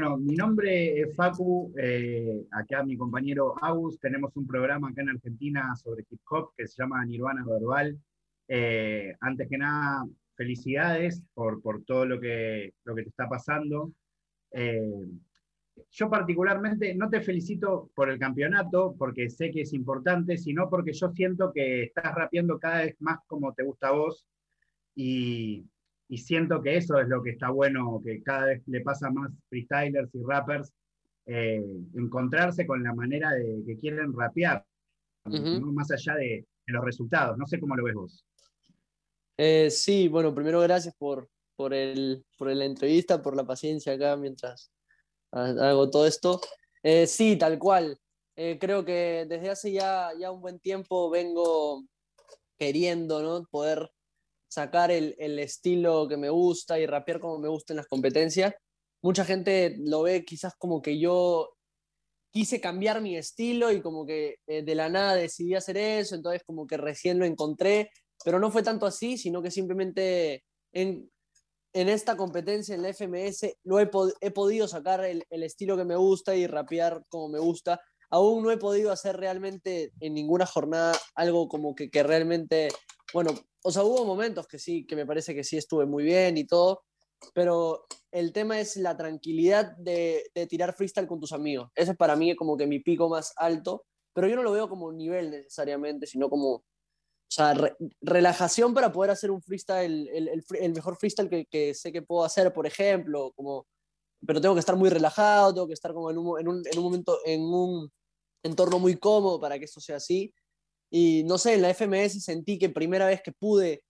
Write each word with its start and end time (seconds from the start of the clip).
Bueno, 0.00 0.16
mi 0.16 0.36
nombre 0.36 1.00
es 1.00 1.16
Facu, 1.16 1.74
eh, 1.76 2.46
acá 2.52 2.84
mi 2.84 2.96
compañero 2.96 3.56
Agus, 3.60 3.98
tenemos 3.98 4.30
un 4.36 4.46
programa 4.46 4.90
acá 4.90 5.02
en 5.02 5.08
Argentina 5.08 5.74
sobre 5.74 6.06
hip 6.08 6.20
hop 6.30 6.52
que 6.56 6.68
se 6.68 6.80
llama 6.80 7.04
Nirvana 7.04 7.44
Verbal. 7.44 7.98
Eh, 8.46 9.12
antes 9.18 9.48
que 9.48 9.58
nada, 9.58 10.06
felicidades 10.36 11.24
por, 11.34 11.60
por 11.60 11.82
todo 11.82 12.06
lo 12.06 12.20
que, 12.20 12.74
lo 12.84 12.94
que 12.94 13.02
te 13.02 13.08
está 13.08 13.28
pasando. 13.28 13.90
Eh, 14.52 15.04
yo 15.90 16.08
particularmente 16.08 16.94
no 16.94 17.10
te 17.10 17.20
felicito 17.20 17.90
por 17.92 18.08
el 18.08 18.20
campeonato, 18.20 18.94
porque 18.96 19.28
sé 19.28 19.50
que 19.50 19.62
es 19.62 19.72
importante, 19.72 20.38
sino 20.38 20.70
porque 20.70 20.92
yo 20.92 21.10
siento 21.10 21.52
que 21.52 21.82
estás 21.82 22.14
rapeando 22.14 22.60
cada 22.60 22.84
vez 22.84 22.94
más 23.00 23.18
como 23.26 23.52
te 23.52 23.64
gusta 23.64 23.88
a 23.88 23.92
vos 23.94 24.24
y, 24.94 25.66
siento 26.16 26.62
que 26.62 26.76
eso 26.76 26.98
es 26.98 27.08
lo 27.08 27.22
que 27.22 27.30
está 27.30 27.50
bueno, 27.50 28.00
que 28.02 28.22
cada 28.22 28.46
vez 28.46 28.62
le 28.66 28.80
pasa 28.80 29.10
más 29.10 29.30
freestylers 29.48 30.14
y 30.14 30.22
rappers, 30.22 30.72
eh, 31.26 31.62
encontrarse 31.94 32.66
con 32.66 32.82
la 32.82 32.94
manera 32.94 33.32
de 33.32 33.62
que 33.66 33.78
quieren 33.78 34.14
rapear, 34.14 34.64
más 35.24 35.90
allá 35.90 36.14
de, 36.14 36.46
los 36.66 36.84
resultados. 36.84 37.36
No 37.38 37.46
sé 37.46 37.60
cómo 37.60 37.76
lo 37.76 37.84
ves 37.84 37.94
vos. 37.94 38.24
Eh, 39.36 39.70
sí, 39.70 40.08
bueno, 40.08 40.34
primero 40.34 40.60
gracias 40.60 40.94
por, 40.96 41.28
por, 41.56 41.72
el, 41.72 42.24
por 42.36 42.48
la 42.48 42.64
entrevista, 42.64 43.22
por 43.22 43.36
la 43.36 43.46
paciencia 43.46 43.94
acá 43.94 44.16
mientras 44.16 44.70
hago 45.30 45.90
todo 45.90 46.06
esto. 46.06 46.40
Eh, 46.82 47.06
sí, 47.06 47.36
tal 47.36 47.58
cual. 47.58 47.98
Creo 48.34 48.84
que 48.84 49.26
desde 49.28 49.50
hace 49.50 49.72
ya, 49.72 50.10
ya 50.16 50.30
un 50.30 50.40
buen 50.40 50.60
tiempo 50.60 51.10
vengo 51.10 51.84
queriendo 52.56 53.20
¿no? 53.20 53.44
poder 53.50 53.90
sacar 54.48 54.90
el, 54.90 55.14
el, 55.18 55.38
estilo 55.38 56.08
que 56.08 56.16
me 56.16 56.30
gusta 56.30 56.78
y 56.78 56.86
rapear 56.86 57.20
como 57.20 57.38
me 57.38 57.48
gusta 57.48 57.72
en 57.72 57.78
las 57.78 57.86
competencias. 57.86 58.54
Mucha 59.02 59.24
gente 59.24 59.76
lo 59.78 60.02
ve 60.02 60.24
quizás 60.24 60.54
como 60.58 60.82
que 60.82 60.98
yo 60.98 61.50
quise 62.30 62.60
cambiar 62.60 63.00
mi 63.00 63.16
estilo 63.16 63.72
y 63.72 63.80
como 63.80 64.06
que 64.06 64.36
eh, 64.46 64.62
de 64.62 64.74
la 64.74 64.88
nada 64.88 65.14
decidí 65.14 65.54
hacer 65.54 65.76
eso, 65.76 66.14
entonces 66.14 66.42
como 66.46 66.66
que 66.66 66.76
recién 66.76 67.18
lo 67.18 67.24
encontré, 67.24 67.90
pero 68.24 68.38
no 68.38 68.50
fue 68.50 68.62
tanto 68.62 68.86
así, 68.86 69.16
sino 69.18 69.42
que 69.42 69.50
simplemente 69.50 70.44
en, 70.72 71.10
en 71.72 71.88
esta 71.88 72.16
competencia 72.16 72.74
en 72.74 72.82
la 72.82 72.92
FMS 72.92 73.56
lo 73.64 73.78
he, 73.78 73.86
podido 73.86 74.68
sacar 74.68 75.04
el, 75.04 75.24
estilo 75.30 75.76
que 75.76 75.84
me 75.84 75.96
gusta 75.96 76.34
y 76.34 76.46
rapear 76.46 77.02
como 77.08 77.28
me 77.28 77.38
gusta. 77.38 77.80
Aún 78.10 78.42
no 78.42 78.50
he 78.50 78.56
podido 78.56 78.90
hacer 78.90 79.16
realmente 79.16 79.92
en 80.00 80.14
ninguna 80.14 80.46
jornada 80.46 80.98
algo 81.14 81.48
como 81.48 81.74
que, 81.74 81.90
que, 81.90 82.02
realmente, 82.02 82.68
bueno, 83.12 83.32
o 83.68 83.70
sea, 83.70 83.84
hubo 83.84 84.06
momentos 84.06 84.46
que 84.46 84.58
sí, 84.58 84.86
que 84.86 84.96
me 84.96 85.04
parece 85.04 85.34
que 85.34 85.44
sí 85.44 85.58
estuve 85.58 85.84
muy 85.84 86.02
bien 86.02 86.38
y 86.38 86.46
todo, 86.46 86.84
pero 87.34 87.84
el 88.10 88.32
tema 88.32 88.58
es 88.58 88.78
la 88.78 88.96
tranquilidad 88.96 89.76
de, 89.76 90.24
tirar 90.48 90.74
freestyle 90.74 91.06
con 91.06 91.20
tus 91.20 91.32
amigos. 91.32 91.68
Ese 91.74 91.90
es 91.90 91.96
para 91.98 92.16
mí 92.16 92.34
como 92.34 92.56
que 92.56 92.66
mi 92.66 92.78
pico 92.80 93.10
más 93.10 93.34
alto, 93.36 93.84
pero 94.14 94.26
yo 94.26 94.36
no 94.36 94.42
lo 94.42 94.52
veo 94.52 94.70
como 94.70 94.90
nivel 94.90 95.30
necesariamente, 95.30 96.06
sino 96.06 96.30
como 96.30 96.48
o 96.50 96.64
sea, 97.30 97.54
relajación 98.00 98.72
para 98.72 98.90
poder 98.90 99.10
hacer 99.10 99.30
un 99.30 99.42
freestyle, 99.42 100.08
el, 100.08 100.72
mejor 100.72 100.96
freestyle 100.96 101.28
que, 101.28 101.44
que, 101.44 101.74
sé 101.74 101.92
que 101.92 102.00
puedo 102.00 102.24
hacer, 102.24 102.54
por 102.54 102.66
ejemplo, 102.66 103.32
como, 103.36 103.66
pero 104.26 104.40
tengo 104.40 104.54
que 104.54 104.60
estar 104.60 104.76
muy 104.76 104.88
relajado, 104.88 105.52
tengo 105.52 105.66
que 105.66 105.74
estar 105.74 105.92
como 105.92 106.10
en 106.10 106.16
un, 106.16 106.40
en 106.40 106.48
un, 106.48 106.62
en 106.66 106.78
un 106.78 106.84
momento, 106.84 107.18
en 107.26 107.42
un 107.42 107.92
entorno 108.42 108.78
muy 108.78 108.96
cómodo 108.96 109.38
para 109.38 109.58
que 109.58 109.66
eso 109.66 109.78
sea 109.78 109.96
así. 109.96 110.32
Y 110.90 111.24
no 111.24 111.38
sé, 111.38 111.54
en 111.54 111.62
la 111.62 111.70
FMS 111.70 112.22
sentí 112.22 112.58
que 112.58 112.70
primera 112.70 113.06
vez 113.06 113.20
que 113.22 113.32
pude, 113.32 113.82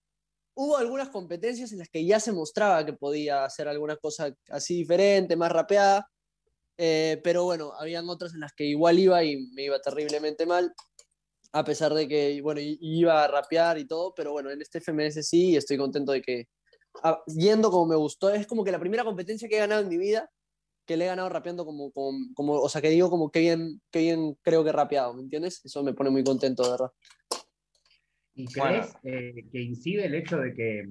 hubo 0.54 0.76
algunas 0.76 1.10
competencias 1.10 1.72
en 1.72 1.78
las 1.78 1.88
que 1.88 2.04
ya 2.04 2.20
se 2.20 2.32
mostraba 2.32 2.84
que 2.84 2.92
podía 2.92 3.44
hacer 3.44 3.68
alguna 3.68 3.96
cosa 3.96 4.34
así 4.50 4.78
diferente, 4.78 5.36
más 5.36 5.52
rapeada, 5.52 6.08
eh, 6.78 7.20
pero 7.24 7.44
bueno, 7.44 7.72
habían 7.78 8.08
otras 8.08 8.34
en 8.34 8.40
las 8.40 8.52
que 8.52 8.64
igual 8.64 8.98
iba 8.98 9.22
y 9.24 9.36
me 9.54 9.64
iba 9.64 9.80
terriblemente 9.80 10.46
mal 10.46 10.74
a 11.52 11.64
pesar 11.64 11.94
de 11.94 12.06
que, 12.08 12.40
bueno, 12.42 12.60
iba 12.62 13.24
a 13.24 13.28
rapear 13.28 13.78
y 13.78 13.86
todo, 13.86 14.12
pero 14.14 14.32
bueno, 14.32 14.50
en 14.50 14.60
este 14.60 14.78
FMS 14.80 15.22
sí, 15.22 15.56
estoy 15.56 15.78
contento 15.78 16.12
de 16.12 16.20
que, 16.22 16.48
ah, 17.02 17.22
yendo 17.26 17.70
como 17.70 17.86
me 17.86 17.96
gustó, 17.96 18.30
es 18.30 18.46
como 18.46 18.64
que 18.64 18.72
la 18.72 18.80
primera 18.80 19.04
competencia 19.04 19.48
que 19.48 19.56
he 19.56 19.60
ganado 19.60 19.82
en 19.82 19.88
mi 19.88 19.98
vida, 19.98 20.30
que 20.88 20.96
le 20.96 21.04
he 21.04 21.08
ganado 21.08 21.28
rapeando 21.28 21.66
como, 21.66 21.92
como, 21.92 22.54
o 22.54 22.68
sea, 22.70 22.80
que 22.80 22.88
digo 22.88 23.10
como 23.10 23.30
que 23.30 23.40
bien, 23.40 23.82
qué 23.90 24.00
bien 24.00 24.38
creo 24.40 24.64
que 24.64 24.70
he 24.70 24.72
rapeado, 24.72 25.12
¿me 25.12 25.20
entiendes? 25.20 25.62
Eso 25.62 25.84
me 25.84 25.92
pone 25.92 26.08
muy 26.08 26.24
contento, 26.24 26.62
de 26.62 26.70
verdad. 26.70 26.90
¿Y 28.34 28.46
crees 28.46 28.94
eh, 29.02 29.44
que 29.52 29.60
incide 29.60 30.06
el 30.06 30.14
hecho 30.14 30.38
de 30.38 30.54
que 30.54 30.88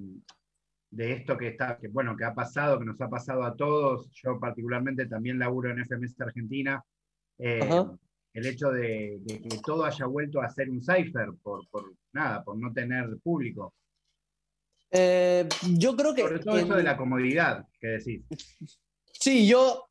de 0.90 1.12
esto 1.12 1.36
que 1.36 1.48
está, 1.48 1.78
que 1.78 1.88
bueno, 1.88 2.16
que 2.16 2.24
ha 2.24 2.32
pasado, 2.32 2.78
que 2.78 2.84
nos 2.84 3.00
ha 3.00 3.08
pasado 3.08 3.42
a 3.42 3.56
todos, 3.56 4.08
yo 4.22 4.38
particularmente 4.38 5.06
también 5.06 5.36
laburo 5.36 5.70
en 5.70 5.84
FMS 5.84 6.20
Argentina, 6.20 6.80
eh, 7.38 7.58
el 8.32 8.46
hecho 8.46 8.70
de, 8.70 9.20
que 9.26 9.58
todo 9.64 9.84
haya 9.84 10.06
vuelto 10.06 10.40
a 10.40 10.48
ser 10.48 10.70
un 10.70 10.80
cipher 10.80 11.30
por, 11.42 11.66
nada, 12.12 12.44
por 12.44 12.56
no 12.56 12.72
tener 12.72 13.18
público. 13.20 13.74
Eh, 14.92 15.48
yo 15.76 15.96
creo 15.96 16.14
que. 16.14 16.22
Sobre 16.22 16.38
todo 16.38 16.56
eso 16.56 16.76
de 16.76 16.84
la 16.84 16.96
comodidad 16.96 17.66
que 17.80 17.88
decís. 17.88 18.22
Sí, 19.20 19.46
yo, 19.46 19.86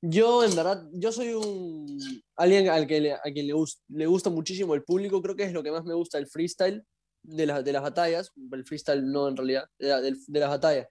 yo 0.00 0.44
en 0.44 0.54
verdad, 0.54 0.84
yo 0.92 1.12
soy 1.12 1.34
un 1.34 1.98
alguien 2.36 2.68
al 2.68 2.86
que 2.86 3.12
a 3.12 3.20
quien 3.32 3.46
le, 3.46 4.06
gusta 4.06 4.30
muchísimo 4.30 4.74
el 4.74 4.84
público, 4.84 5.20
creo 5.20 5.34
que 5.34 5.44
es 5.44 5.52
lo 5.52 5.62
que 5.62 5.72
más 5.72 5.84
me 5.84 5.94
gusta 5.94 6.18
el 6.18 6.28
freestyle 6.28 6.84
de, 7.22 7.46
de 7.46 7.72
las 7.72 7.82
batallas, 7.82 8.32
el 8.52 8.64
freestyle 8.64 9.04
no 9.04 9.28
en 9.28 9.36
realidad, 9.36 9.64
de, 9.78 10.16
de 10.26 10.40
las 10.40 10.50
batallas, 10.50 10.86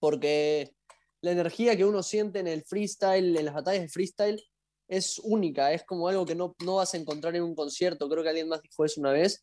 porque 0.00 0.74
la 1.22 1.32
energía 1.32 1.76
que 1.76 1.84
uno 1.84 2.02
siente 2.02 2.40
en 2.40 2.48
el 2.48 2.64
freestyle, 2.64 3.36
en 3.36 3.44
las 3.44 3.54
batallas 3.54 3.82
de 3.82 3.88
freestyle, 3.88 4.42
es 4.88 5.18
única, 5.20 5.72
es 5.72 5.84
como 5.84 6.08
algo 6.08 6.26
que 6.26 6.34
no, 6.34 6.54
no 6.64 6.76
vas 6.76 6.92
a 6.92 6.98
encontrar 6.98 7.34
en 7.36 7.42
un 7.42 7.54
concierto. 7.54 8.08
Creo 8.08 8.22
que 8.22 8.28
alguien 8.28 8.48
más 8.48 8.60
dijo 8.60 8.84
eso 8.84 9.00
una 9.00 9.12
vez 9.12 9.42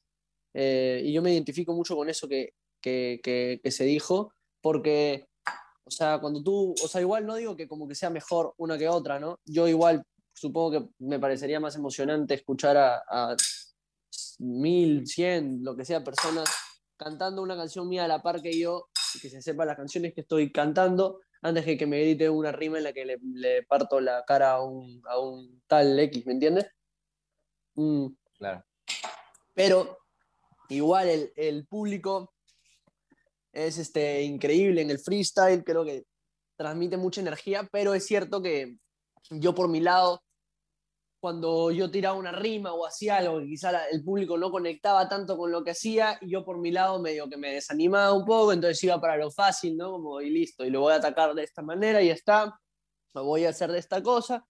eh, 0.54 1.02
y 1.04 1.14
yo 1.14 1.22
me 1.22 1.34
identifico 1.34 1.74
mucho 1.74 1.96
con 1.96 2.10
eso 2.10 2.28
que, 2.28 2.54
que, 2.82 3.20
que, 3.24 3.72
se 3.72 3.86
dijo, 3.86 4.34
porque, 4.62 5.28
o 5.90 5.92
sea, 5.92 6.20
cuando 6.20 6.44
tú, 6.44 6.76
o 6.84 6.88
sea, 6.88 7.02
igual 7.02 7.26
no 7.26 7.36
digo 7.36 7.56
que 7.56 7.68
como 7.68 7.88
que 7.88 7.96
sea 7.96 8.12
mejor 8.12 8.54
una 8.58 8.78
que 8.78 8.88
otra, 8.88 9.20
¿no? 9.20 9.40
Yo 9.44 9.68
igual 9.68 10.04
supongo 10.34 10.72
que 10.72 10.90
me 11.00 11.20
parecería 11.20 11.60
más 11.60 11.76
emocionante 11.76 12.36
escuchar 12.36 12.78
a, 12.78 13.04
a 13.10 13.36
mil, 14.38 15.08
cien, 15.08 15.64
lo 15.64 15.76
que 15.76 15.84
sea, 15.84 16.04
personas 16.04 16.48
cantando 16.96 17.42
una 17.42 17.58
canción 17.58 17.90
mía 17.90 18.06
a 18.06 18.08
la 18.08 18.22
par 18.22 18.42
que 18.42 18.58
yo, 18.58 18.90
y 19.16 19.20
que 19.20 19.32
se 19.32 19.42
sepa 19.42 19.66
las 19.66 19.78
canciones 19.78 20.14
que 20.14 20.22
estoy 20.22 20.52
cantando, 20.52 21.22
antes 21.42 21.66
de 21.66 21.76
que 21.76 21.88
me 21.88 22.00
grite 22.02 22.30
una 22.30 22.52
rima 22.52 22.78
en 22.78 22.84
la 22.84 22.94
que 22.94 23.06
le, 23.06 23.64
parto 23.64 24.00
la 24.00 24.24
cara 24.26 24.52
a 24.52 24.64
un, 24.64 25.02
a 25.08 25.20
un, 25.20 25.62
tal 25.66 26.00
X, 26.00 26.26
¿me 26.28 26.34
entiendes? 26.34 26.68
Mm. 27.74 28.08
Claro. 28.38 28.64
Pero 29.56 29.98
igual 30.70 31.10
el, 31.10 31.34
el, 31.36 31.66
público 31.66 32.34
es 33.54 33.78
este, 33.78 34.24
increíble 34.24 34.82
en 34.82 34.92
el 34.92 35.00
freestyle, 35.00 35.64
creo 35.64 35.84
que 35.84 36.04
transmite 36.58 36.98
mucha 36.98 37.22
energía, 37.22 37.68
pero 37.72 37.94
es 37.94 38.06
cierto 38.06 38.42
que 38.42 38.78
yo 39.30 39.56
por 39.56 39.70
mi 39.70 39.80
lado 39.80 40.22
cuando 41.20 41.72
yo 41.72 41.92
tiraba 41.92 42.18
una 42.18 42.32
rima 42.32 42.74
o 42.74 42.86
hacía 42.86 43.18
algo 43.18 43.40
que 43.40 43.48
quizá 43.48 43.88
el 43.88 44.04
público 44.04 44.38
no 44.38 44.52
conectaba 44.52 45.08
tanto 45.10 45.38
con 45.38 45.52
lo 45.52 45.64
que 45.64 45.72
hacía 45.72 46.18
y 46.22 46.30
yo 46.32 46.46
por 46.46 46.60
mi 46.60 46.72
lado 46.72 47.00
medio 47.00 47.30
que 47.30 47.38
me 47.38 47.54
desanimaba 47.54 48.14
un 48.14 48.26
poco, 48.26 48.54
entonces 48.54 48.82
iba 48.84 49.00
para 49.02 49.18
lo 49.18 49.30
fácil, 49.30 49.76
¿no? 49.76 49.92
Como 49.92 50.22
y 50.22 50.30
listo, 50.30 50.66
y 50.66 50.70
lo 50.70 50.82
voy 50.82 50.94
a 50.94 50.98
atacar 50.98 51.34
de 51.34 51.44
esta 51.44 51.62
manera 51.62 52.02
y 52.02 52.08
ya 52.08 52.14
está, 52.14 52.60
lo 53.14 53.26
voy 53.26 53.46
a 53.46 53.50
hacer 53.50 53.72
de 53.72 53.80
esta 53.80 54.02
cosa. 54.02 54.46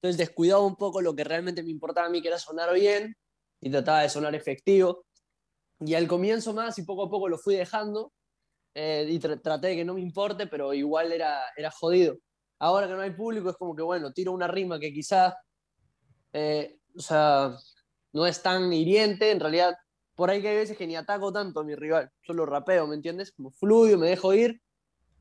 Entonces 0.00 0.18
descuidaba 0.18 0.64
un 0.64 0.76
poco 0.76 1.00
lo 1.00 1.14
que 1.16 1.24
realmente 1.24 1.62
me 1.62 1.70
importaba 1.70 2.06
a 2.06 2.10
mí, 2.10 2.22
que 2.22 2.28
era 2.28 2.38
sonar 2.38 2.72
bien 2.74 3.16
y 3.60 3.70
trataba 3.70 4.02
de 4.02 4.08
sonar 4.08 4.34
efectivo. 4.34 5.06
Y 5.80 5.94
al 5.94 6.06
comienzo 6.06 6.52
más 6.52 6.78
y 6.78 6.84
poco 6.84 7.04
a 7.04 7.10
poco 7.10 7.28
lo 7.28 7.38
fui 7.38 7.56
dejando 7.56 8.12
eh, 8.74 9.06
y 9.08 9.18
traté 9.18 9.68
de 9.68 9.76
que 9.76 9.84
no 9.84 9.94
me 9.94 10.00
importe, 10.00 10.46
pero 10.46 10.74
igual 10.74 11.12
era, 11.12 11.40
era 11.56 11.70
jodido. 11.70 12.18
Ahora 12.58 12.86
que 12.86 12.94
no 12.94 13.00
hay 13.00 13.10
público 13.10 13.50
es 13.50 13.56
como 13.56 13.74
que, 13.74 13.82
bueno, 13.82 14.12
tiro 14.12 14.32
una 14.32 14.48
rima 14.48 14.78
que 14.78 14.92
quizás 14.92 15.34
eh, 16.34 16.78
o 16.96 17.00
sea, 17.00 17.56
no 18.12 18.26
es 18.26 18.42
tan 18.42 18.72
hiriente, 18.72 19.30
en 19.30 19.40
realidad, 19.40 19.74
por 20.14 20.30
ahí 20.30 20.42
que 20.42 20.48
hay 20.48 20.56
veces 20.56 20.76
que 20.76 20.86
ni 20.86 20.96
ataco 20.96 21.32
tanto 21.32 21.60
a 21.60 21.64
mi 21.64 21.76
rival, 21.76 22.10
solo 22.22 22.44
rapeo, 22.44 22.86
¿me 22.86 22.96
entiendes? 22.96 23.32
Como 23.32 23.50
fluyo, 23.52 23.98
me 23.98 24.08
dejo 24.08 24.34
ir, 24.34 24.60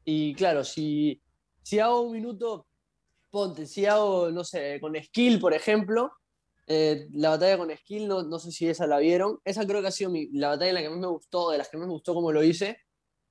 y 0.04 0.34
claro, 0.34 0.64
si, 0.64 1.22
si 1.62 1.80
hago 1.80 2.02
un 2.02 2.14
minuto, 2.14 2.68
ponte, 3.30 3.68
si 3.68 3.86
hago, 3.86 4.32
no 4.32 4.44
sé, 4.44 4.80
con 4.82 4.96
skill, 5.02 5.40
por 5.40 5.54
ejemplo, 5.54 6.12
eh, 6.66 7.08
la 7.12 7.30
batalla 7.30 7.58
con 7.60 7.76
skill, 7.78 8.08
no, 8.08 8.24
no, 8.24 8.40
sé 8.40 8.52
si 8.52 8.68
esa 8.68 8.88
la 8.88 8.98
vieron, 8.98 9.40
esa 9.46 9.66
creo 9.68 9.82
que 9.82 9.88
ha 9.88 9.92
sido 9.92 10.12
la 10.34 10.50
batalla 10.50 10.70
en 10.70 10.76
la 10.76 10.82
que 10.82 10.90
más 10.90 11.00
me 11.00 11.08
gustó, 11.08 11.52
de 11.52 11.60
las 11.60 11.70
que 11.70 11.78
más 11.78 11.88
me 11.88 11.94
gustó 11.94 12.16
como 12.16 12.32
lo 12.32 12.44
hice, 12.44 12.78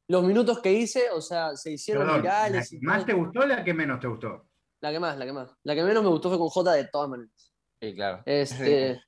los 0.08 0.24
minutos 0.24 0.60
que 0.60 0.72
hice, 0.72 1.10
o 1.10 1.20
sea, 1.20 1.56
se 1.56 1.72
hicieron 1.72 2.06
virales. 2.20 2.72
¿La 2.72 2.78
que 2.78 2.86
más 2.86 3.06
te 3.06 3.12
gustó 3.12 3.40
o 3.40 3.46
la 3.46 3.64
que 3.64 3.74
menos 3.74 4.00
te 4.00 4.08
gustó? 4.08 4.48
La 4.80 4.90
que 4.90 5.00
más, 5.00 5.16
la 5.16 5.24
que 5.24 5.32
más. 5.32 5.50
La 5.62 5.74
que 5.74 5.84
menos 5.84 6.02
me 6.02 6.08
gustó 6.08 6.28
fue 6.28 6.38
con 6.38 6.48
J 6.48 6.72
de 6.72 6.88
todas 6.88 7.08
maneras. 7.08 7.52
Sí, 7.80 7.94
claro. 7.94 8.22
Este, 8.26 9.00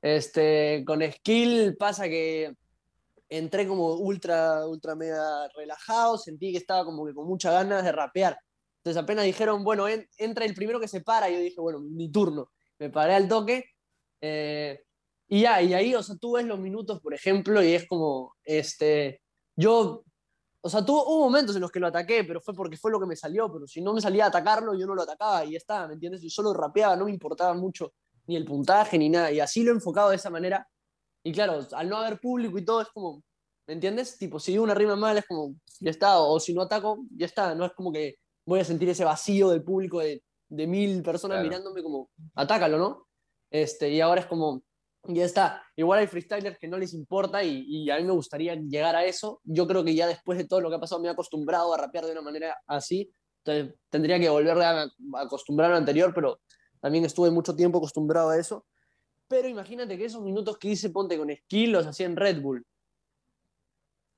este, 0.00 0.84
con 0.86 1.02
skill 1.02 1.76
pasa 1.76 2.08
que 2.08 2.54
entré 3.28 3.66
como 3.66 3.94
ultra, 3.94 4.66
ultra 4.66 4.94
mega 4.94 5.48
relajado, 5.56 6.18
sentí 6.18 6.52
que 6.52 6.58
estaba 6.58 6.84
como 6.84 7.04
que 7.04 7.14
con 7.14 7.26
muchas 7.26 7.52
ganas 7.52 7.84
de 7.84 7.92
rapear. 7.92 8.38
Entonces 8.78 9.02
apenas 9.02 9.24
dijeron, 9.24 9.64
bueno, 9.64 9.86
entra 10.16 10.44
el 10.44 10.54
primero 10.54 10.78
que 10.78 10.86
se 10.86 11.00
para, 11.00 11.28
y 11.28 11.34
yo 11.34 11.40
dije, 11.40 11.60
bueno, 11.60 11.80
mi 11.80 12.10
turno. 12.10 12.52
Me 12.78 12.90
paré 12.90 13.14
al 13.14 13.26
toque. 13.26 13.64
Eh, 14.20 14.80
y 15.28 15.40
ya, 15.40 15.60
y 15.60 15.74
ahí, 15.74 15.94
o 15.94 16.02
sea, 16.02 16.14
tú 16.16 16.32
ves 16.34 16.44
los 16.44 16.60
minutos, 16.60 17.00
por 17.00 17.12
ejemplo, 17.12 17.62
y 17.62 17.74
es 17.74 17.88
como, 17.88 18.36
este, 18.44 19.22
yo, 19.56 20.04
o 20.60 20.68
sea, 20.68 20.84
tuvo, 20.84 21.04
hubo 21.06 21.24
momentos 21.24 21.56
en 21.56 21.62
los 21.62 21.70
que 21.70 21.80
lo 21.80 21.86
ataqué, 21.86 22.24
pero 22.24 22.40
fue 22.40 22.54
porque 22.54 22.76
fue 22.76 22.90
lo 22.90 23.00
que 23.00 23.06
me 23.06 23.16
salió, 23.16 23.52
pero 23.52 23.66
si 23.66 23.80
no 23.80 23.92
me 23.94 24.00
salía 24.00 24.24
a 24.24 24.28
atacarlo, 24.28 24.74
yo 24.74 24.86
no 24.86 24.94
lo 24.94 25.02
atacaba 25.02 25.44
y 25.44 25.52
ya 25.52 25.58
está, 25.58 25.86
¿me 25.88 25.94
entiendes? 25.94 26.22
Yo 26.22 26.30
solo 26.30 26.52
rapeaba, 26.52 26.96
no 26.96 27.06
me 27.06 27.10
importaba 27.10 27.54
mucho 27.54 27.92
ni 28.26 28.36
el 28.36 28.44
puntaje 28.44 28.98
ni 28.98 29.08
nada, 29.08 29.30
y 29.30 29.40
así 29.40 29.62
lo 29.62 29.70
he 29.70 29.74
enfocado 29.74 30.10
de 30.10 30.16
esa 30.16 30.30
manera. 30.30 30.68
Y 31.22 31.32
claro, 31.32 31.66
al 31.72 31.88
no 31.88 31.96
haber 31.96 32.20
público 32.20 32.58
y 32.58 32.64
todo, 32.64 32.80
es 32.80 32.88
como, 32.88 33.22
¿me 33.66 33.74
entiendes? 33.74 34.18
Tipo, 34.18 34.38
si 34.38 34.52
digo 34.52 34.64
una 34.64 34.74
rima 34.74 34.96
mal, 34.96 35.16
es 35.18 35.26
como, 35.26 35.54
ya 35.80 35.90
está, 35.90 36.20
o 36.20 36.38
si 36.38 36.54
no 36.54 36.62
ataco, 36.62 37.04
ya 37.16 37.26
está, 37.26 37.54
no 37.54 37.64
es 37.64 37.72
como 37.72 37.92
que 37.92 38.16
voy 38.44 38.60
a 38.60 38.64
sentir 38.64 38.88
ese 38.88 39.04
vacío 39.04 39.50
del 39.50 39.62
público 39.62 40.00
de, 40.00 40.22
de 40.48 40.66
mil 40.66 41.02
personas 41.02 41.42
mirándome 41.42 41.82
como, 41.82 42.10
atácalo, 42.34 42.78
¿no? 42.78 43.06
Este, 43.50 43.90
y 43.90 44.00
ahora 44.00 44.20
es 44.20 44.26
como, 44.26 44.62
ya 45.08 45.24
está. 45.24 45.62
Igual 45.76 46.00
hay 46.00 46.06
freestylers 46.06 46.58
que 46.58 46.68
no 46.68 46.78
les 46.78 46.94
importa 46.94 47.42
y, 47.42 47.90
a 47.90 47.96
mí 47.96 48.04
me 48.04 48.12
gustaría 48.12 48.54
llegar 48.54 48.96
a 48.96 49.04
eso. 49.04 49.40
Yo 49.44 49.66
creo 49.66 49.84
que 49.84 49.94
ya 49.94 50.06
después 50.06 50.38
de 50.38 50.46
todo 50.46 50.60
lo 50.60 50.68
que 50.68 50.76
ha 50.76 50.80
pasado 50.80 51.00
me 51.00 51.08
he 51.08 51.10
acostumbrado 51.10 51.72
a 51.74 51.78
rapear 51.78 52.06
de 52.06 52.12
una 52.12 52.22
manera 52.22 52.56
así. 52.66 53.12
Entonces 53.44 53.78
tendría 53.90 54.18
que 54.18 54.28
volver 54.28 54.58
a, 54.58 54.88
acostumbrar 55.18 55.70
a 55.70 55.74
lo 55.74 55.78
anterior, 55.78 56.12
pero 56.14 56.40
también 56.80 57.04
estuve 57.04 57.30
mucho 57.30 57.54
tiempo 57.54 57.78
acostumbrado 57.78 58.30
a 58.30 58.38
eso. 58.38 58.66
Pero 59.28 59.48
imagínate 59.48 59.96
que 59.96 60.04
esos 60.04 60.22
minutos 60.22 60.58
que 60.58 60.68
hice 60.68 60.90
Ponte 60.90 61.18
con 61.18 61.34
Skill 61.34 61.72
los 61.72 61.86
hacía 61.86 62.06
en 62.06 62.16
Red 62.16 62.40
Bull. 62.40 62.64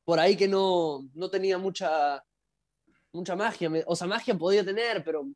Por 0.04 0.18
ahí 0.18 0.36
que 0.36 0.48
no, 0.48 1.08
no 1.14 1.30
tenía 1.30 1.58
mucha, 1.58 2.22
mucha 3.12 3.36
magia. 3.36 3.70
O 3.86 3.96
sea, 3.96 4.06
magia 4.06 4.36
podía 4.36 4.64
tener, 4.64 5.04
pero 5.04 5.26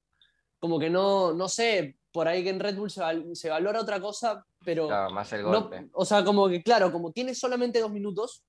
como 0.58 0.78
que 0.78 0.88
no, 0.88 1.32
no 1.32 1.48
sé, 1.48 1.98
por 2.12 2.28
ahí 2.28 2.44
que 2.44 2.50
en 2.50 2.60
Red 2.60 2.76
Bull 2.76 2.90
se 2.90 3.50
valora 3.50 3.80
otra 3.80 4.00
cosa, 4.00 4.46
pero... 4.64 4.88
más 5.10 5.32
el 5.32 5.42
golpe. 5.42 5.88
o 5.92 6.04
sea, 6.04 6.24
como 6.24 6.48
que, 6.48 6.62
claro, 6.62 6.92
como 6.92 7.12
tienes 7.12 7.38
solamente 7.38 7.80
dos 7.80 7.92
minutos, 7.92 8.44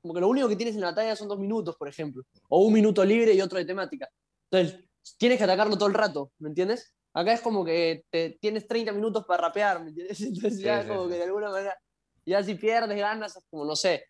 como 0.00 0.14
que 0.14 0.20
lo 0.20 0.28
único 0.28 0.48
que 0.48 0.56
tienes 0.56 0.74
en 0.74 0.82
la 0.82 0.88
batalla 0.88 1.16
son 1.16 1.28
dos 1.28 1.38
minutos, 1.38 1.76
por 1.76 1.88
ejemplo, 1.88 2.22
o 2.48 2.64
un 2.64 2.72
minuto 2.72 3.04
libre 3.04 3.32
y 3.32 3.40
otro 3.40 3.58
de 3.58 3.64
temática. 3.64 4.08
Entonces, 4.50 4.84
tienes 5.18 5.38
que 5.38 5.44
atacarlo 5.44 5.76
todo 5.76 5.88
el 5.88 5.94
rato, 5.94 6.32
¿me 6.38 6.48
entiendes? 6.48 6.94
Acá 7.12 7.32
es 7.32 7.40
como 7.40 7.64
que 7.64 8.04
te, 8.10 8.38
tienes 8.40 8.68
30 8.68 8.92
minutos 8.92 9.24
para 9.26 9.48
rapear, 9.48 9.82
¿me 9.82 9.88
entiendes? 9.88 10.20
Entonces 10.22 10.60
ya 10.60 10.86
como 10.86 11.08
que 11.08 11.14
de 11.14 11.24
alguna 11.24 11.50
manera, 11.50 11.76
ya 12.24 12.42
si 12.42 12.54
pierdes, 12.54 12.98
ganas, 12.98 13.38
como 13.50 13.64
no 13.64 13.74
sé. 13.74 14.04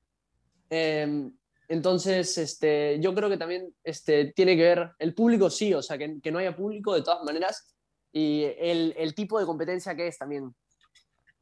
Em, 0.68 1.32
entonces, 1.68 2.36
este, 2.38 2.98
yo 3.00 3.14
creo 3.14 3.28
que 3.28 3.36
también 3.36 3.74
este, 3.82 4.32
tiene 4.32 4.56
que 4.56 4.62
ver 4.62 4.90
el 4.98 5.14
público, 5.14 5.50
sí, 5.50 5.74
o 5.74 5.82
sea, 5.82 5.98
que, 5.98 6.20
que 6.20 6.30
no 6.30 6.38
haya 6.38 6.56
público 6.56 6.94
de 6.94 7.02
todas 7.02 7.24
maneras, 7.24 7.74
y 8.12 8.44
el, 8.44 8.94
el, 8.96 9.14
tipo 9.14 9.38
de 9.38 9.46
competencia 9.46 9.94
que 9.94 10.06
es 10.06 10.16
también 10.16 10.54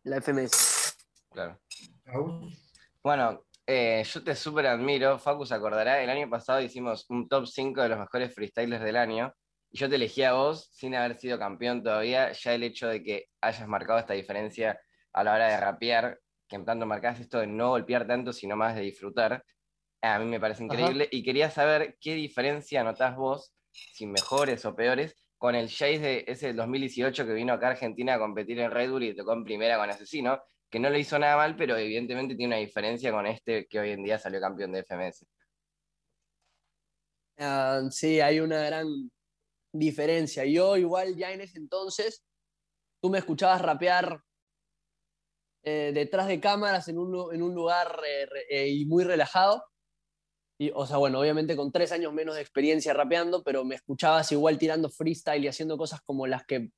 la 0.05 0.21
FMS. 0.21 0.97
Claro. 1.31 1.59
Bueno, 3.03 3.45
eh, 3.67 4.05
yo 4.05 4.23
te 4.23 4.37
súper 4.37 4.67
admiro. 4.67 5.19
Facu 5.19 5.45
se 5.45 5.55
acordará, 5.55 6.03
el 6.03 6.11
año 6.11 6.29
pasado 6.31 6.61
hicimos 6.61 7.06
un 7.09 7.29
top 7.29 7.47
5 7.47 7.83
de 7.83 7.89
los 7.89 7.99
mejores 7.99 8.35
freestylers 8.35 8.85
del 8.85 8.97
año. 8.97 9.35
Y 9.71 9.79
yo 9.79 9.89
te 9.89 9.97
elegí 9.97 10.23
a 10.23 10.35
vos 10.35 10.71
sin 10.73 10.95
haber 10.95 11.17
sido 11.17 11.39
campeón 11.39 11.83
todavía. 11.83 12.33
Ya 12.33 12.55
el 12.55 12.62
hecho 12.62 12.87
de 12.87 13.03
que 13.03 13.27
hayas 13.41 13.67
marcado 13.67 13.99
esta 13.99 14.15
diferencia 14.15 14.79
a 15.12 15.25
la 15.25 15.35
hora 15.35 15.49
de 15.49 15.56
rapear, 15.56 16.21
que 16.49 16.57
en 16.57 16.65
tanto 16.65 16.87
marcás 16.87 17.21
esto 17.21 17.41
de 17.41 17.47
no 17.47 17.71
golpear 17.71 18.07
tanto, 18.07 18.33
sino 18.33 18.57
más 18.57 18.77
de 18.77 18.83
disfrutar, 18.83 19.45
a 20.03 20.19
mí 20.19 20.27
me 20.27 20.39
parece 20.39 20.65
increíble. 20.65 21.09
Y 21.11 21.23
quería 21.23 21.50
saber 21.50 21.97
qué 22.00 22.15
diferencia 22.15 22.85
notás 22.85 23.17
vos, 23.17 23.55
si 23.73 24.07
mejores 24.07 24.65
o 24.65 24.77
peores, 24.77 25.17
con 25.44 25.55
el 25.55 25.69
Chase 25.69 25.99
de 25.99 26.25
ese 26.26 26.55
2018 26.55 27.26
que 27.26 27.35
vino 27.35 27.52
acá 27.52 27.67
a 27.67 27.70
Argentina 27.73 28.14
a 28.14 28.19
competir 28.19 28.58
en 28.61 28.70
Red 28.70 28.91
Bull 28.91 29.02
y 29.02 29.14
tocó 29.14 29.35
en 29.35 29.44
primera 29.44 29.76
con 29.76 29.91
Asesino, 29.91 30.43
que 30.70 30.81
no 30.81 30.88
le 30.88 31.00
hizo 31.00 31.19
nada 31.19 31.37
mal, 31.37 31.55
pero 31.55 31.76
evidentemente 31.76 32.35
tiene 32.35 32.55
una 32.55 32.64
diferencia 32.64 33.12
con 33.12 33.26
este 33.26 33.67
que 33.67 33.79
hoy 33.79 33.91
en 33.91 34.02
día 34.02 34.19
salió 34.19 34.41
campeón 34.41 34.73
de 34.73 34.79
FMS. 34.79 35.26
Ah, 37.37 37.82
sí, 37.91 38.20
hay 38.20 38.41
una 38.41 38.62
gran 38.62 38.87
diferencia. 39.70 40.46
Yo 40.46 40.79
igual 40.79 41.14
ya 41.14 41.31
en 41.31 41.43
ese 41.43 41.58
entonces, 41.58 42.25
tú 43.02 43.11
me 43.11 43.19
escuchabas 43.19 43.61
rapear 43.61 44.23
eh, 45.62 45.93
detrás 45.93 46.26
de 46.26 46.40
cámaras 46.40 46.88
en 46.88 46.97
un, 46.97 47.35
en 47.35 47.43
un 47.43 47.55
lugar 47.55 48.00
eh, 48.08 48.29
eh, 48.49 48.69
y 48.69 48.87
muy 48.87 49.05
relajado 49.05 49.62
y, 50.59 50.71
o 50.75 50.87
sea, 50.87 50.99
bueno, 50.99 51.21
obviamente 51.21 51.56
con 51.56 51.73
tres 51.73 51.93
años 51.93 52.12
menos 52.12 52.37
de 52.37 52.41
experiencia 52.41 52.95
rapeando, 52.95 53.43
pero 53.43 53.65
me 53.65 53.75
escuchabas 53.75 54.31
igual 54.33 54.59
tirando 54.59 54.89
freestyle 54.89 55.45
y 55.45 55.49
haciendo 55.49 55.77
cosas 55.77 56.01
como 56.03 56.27
las 56.27 56.45
que 56.47 56.71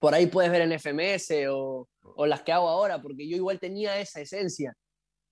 por 0.00 0.14
ahí 0.14 0.26
puedes 0.26 0.50
ver 0.50 0.62
en 0.62 0.72
FMS 0.72 1.48
o, 1.50 1.88
o 2.02 2.26
las 2.26 2.42
que 2.42 2.52
hago 2.52 2.68
ahora, 2.68 3.00
porque 3.00 3.28
yo 3.28 3.36
igual 3.36 3.60
tenía 3.60 3.98
esa 4.00 4.20
esencia. 4.20 4.76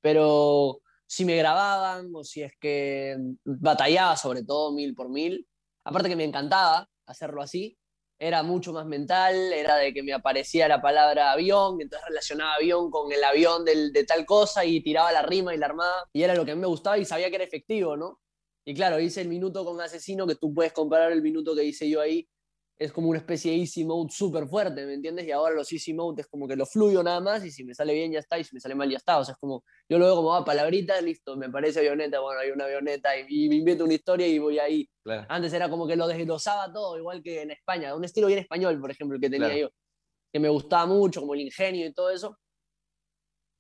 Pero 0.01 0.81
si 1.07 1.25
me 1.25 1.37
grababan 1.37 2.11
o 2.15 2.25
si 2.25 2.43
es 2.43 2.53
que 2.59 3.17
batallaba 3.45 4.17
sobre 4.17 4.45
todo 4.45 4.73
mil 4.73 4.95
por 4.95 5.11
mil, 5.11 5.47
aparte 5.85 6.09
que 6.09 6.17
me 6.17 6.25
encantaba 6.25 6.89
hacerlo 7.07 7.43
así, 7.43 7.77
era 8.23 8.45
mucho 8.45 8.73
más 8.73 8.87
mental, 8.87 9.53
era 9.53 9.75
de 9.75 9.93
que 9.93 10.05
me 10.05 10.13
aparecía 10.13 10.69
la 10.69 10.81
palabra 10.81 11.33
avión, 11.33 11.81
entonces 11.81 12.09
relacionaba 12.09 12.55
avión 12.55 12.89
con 12.89 13.11
el 13.11 13.25
avión 13.25 13.65
de 13.65 14.05
tal 14.07 14.25
cosa 14.25 14.65
y 14.65 14.81
tiraba 14.81 15.11
la 15.11 15.23
rima 15.23 15.53
y 15.53 15.59
la 15.59 15.67
armada, 15.67 16.09
y 16.13 16.23
era 16.23 16.37
lo 16.37 16.45
que 16.45 16.53
a 16.53 16.55
mí 16.55 16.61
me 16.61 16.69
gustaba 16.69 16.97
y 16.99 17.05
sabía 17.05 17.31
que 17.31 17.35
era 17.35 17.45
efectivo, 17.45 17.97
¿no? 17.97 18.21
Y 18.65 18.75
claro, 18.75 19.01
hice 19.01 19.23
el 19.23 19.29
minuto 19.29 19.65
con 19.65 19.81
asesino, 19.81 20.25
que 20.25 20.37
tú 20.37 20.55
puedes 20.55 20.73
comparar 20.73 21.11
el 21.11 21.21
minuto 21.21 21.57
que 21.57 21.65
hice 21.65 21.91
yo 21.91 22.01
ahí 22.01 22.29
es 22.83 22.93
como 22.93 23.09
una 23.09 23.19
especie 23.19 23.53
de 23.53 23.59
easy 23.59 23.85
mode 23.85 24.11
súper 24.11 24.47
fuerte, 24.49 24.85
¿me 24.85 24.95
entiendes? 24.95 25.27
Y 25.27 25.31
ahora 25.31 25.55
los 25.55 25.73
easy 25.73 25.95
mode 25.95 26.23
es 26.23 26.27
como 26.27 26.49
que 26.49 26.57
lo 26.57 26.67
fluyo 26.67 27.03
nada 27.03 27.21
más 27.21 27.45
y 27.45 27.51
si 27.51 27.65
me 27.65 27.75
sale 27.75 27.95
bien 27.95 28.11
ya 28.11 28.19
está 28.19 28.39
y 28.39 28.45
si 28.45 28.55
me 28.55 28.61
sale 28.61 28.75
mal 28.75 28.91
ya 28.91 28.97
está. 28.97 29.19
O 29.19 29.25
sea, 29.25 29.35
es 29.35 29.39
como, 29.39 29.65
yo 29.89 29.99
lo 29.99 30.07
veo 30.07 30.17
como, 30.17 30.35
ah, 30.35 30.45
palabrita, 30.45 31.01
listo, 31.01 31.37
me 31.37 31.49
parece 31.49 31.79
avioneta, 31.79 32.19
bueno, 32.21 32.41
hay 32.41 32.51
una 32.51 32.65
avioneta 32.65 33.11
y, 33.17 33.49
me 33.49 33.57
invento 33.57 33.85
una 33.85 33.95
historia 33.95 34.27
y 34.27 34.39
voy 34.39 34.59
ahí. 34.59 34.89
Antes 35.29 35.53
era 35.53 35.71
como 35.71 35.87
que 35.87 35.95
lo 35.95 36.09
desglosaba 36.09 36.73
todo, 36.73 36.99
igual 36.99 37.23
que 37.23 37.43
en 37.43 37.53
España, 37.53 37.95
un 37.95 38.05
estilo 38.05 38.27
bien 38.27 38.41
español, 38.41 38.81
por 38.81 38.91
ejemplo, 38.91 39.15
el 39.15 39.21
que 39.21 39.31
tenía 39.31 39.57
yo, 39.57 39.71
que 40.33 40.41
me 40.41 40.49
gustaba 40.49 40.87
mucho, 40.87 41.21
como 41.21 41.35
el 41.35 41.41
ingenio 41.41 41.87
y 41.87 41.93
todo 41.93 42.11
eso. 42.11 42.37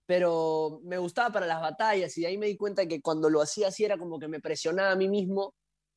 Pero 0.04 0.80
me 0.82 0.98
gustaba 0.98 1.30
para 1.30 1.46
las 1.46 1.60
batallas 1.60 2.18
y 2.18 2.26
ahí 2.26 2.36
me 2.36 2.46
di 2.46 2.56
cuenta 2.56 2.86
que 2.86 3.00
cuando 3.00 3.30
lo 3.30 3.40
hacía 3.40 3.68
así 3.68 3.84
era 3.84 3.96
como 3.96 4.18
que 4.18 4.26
me 4.26 4.40
presionaba 4.40 4.90
a 4.90 4.96
mí 4.96 5.08
mismo 5.08 5.54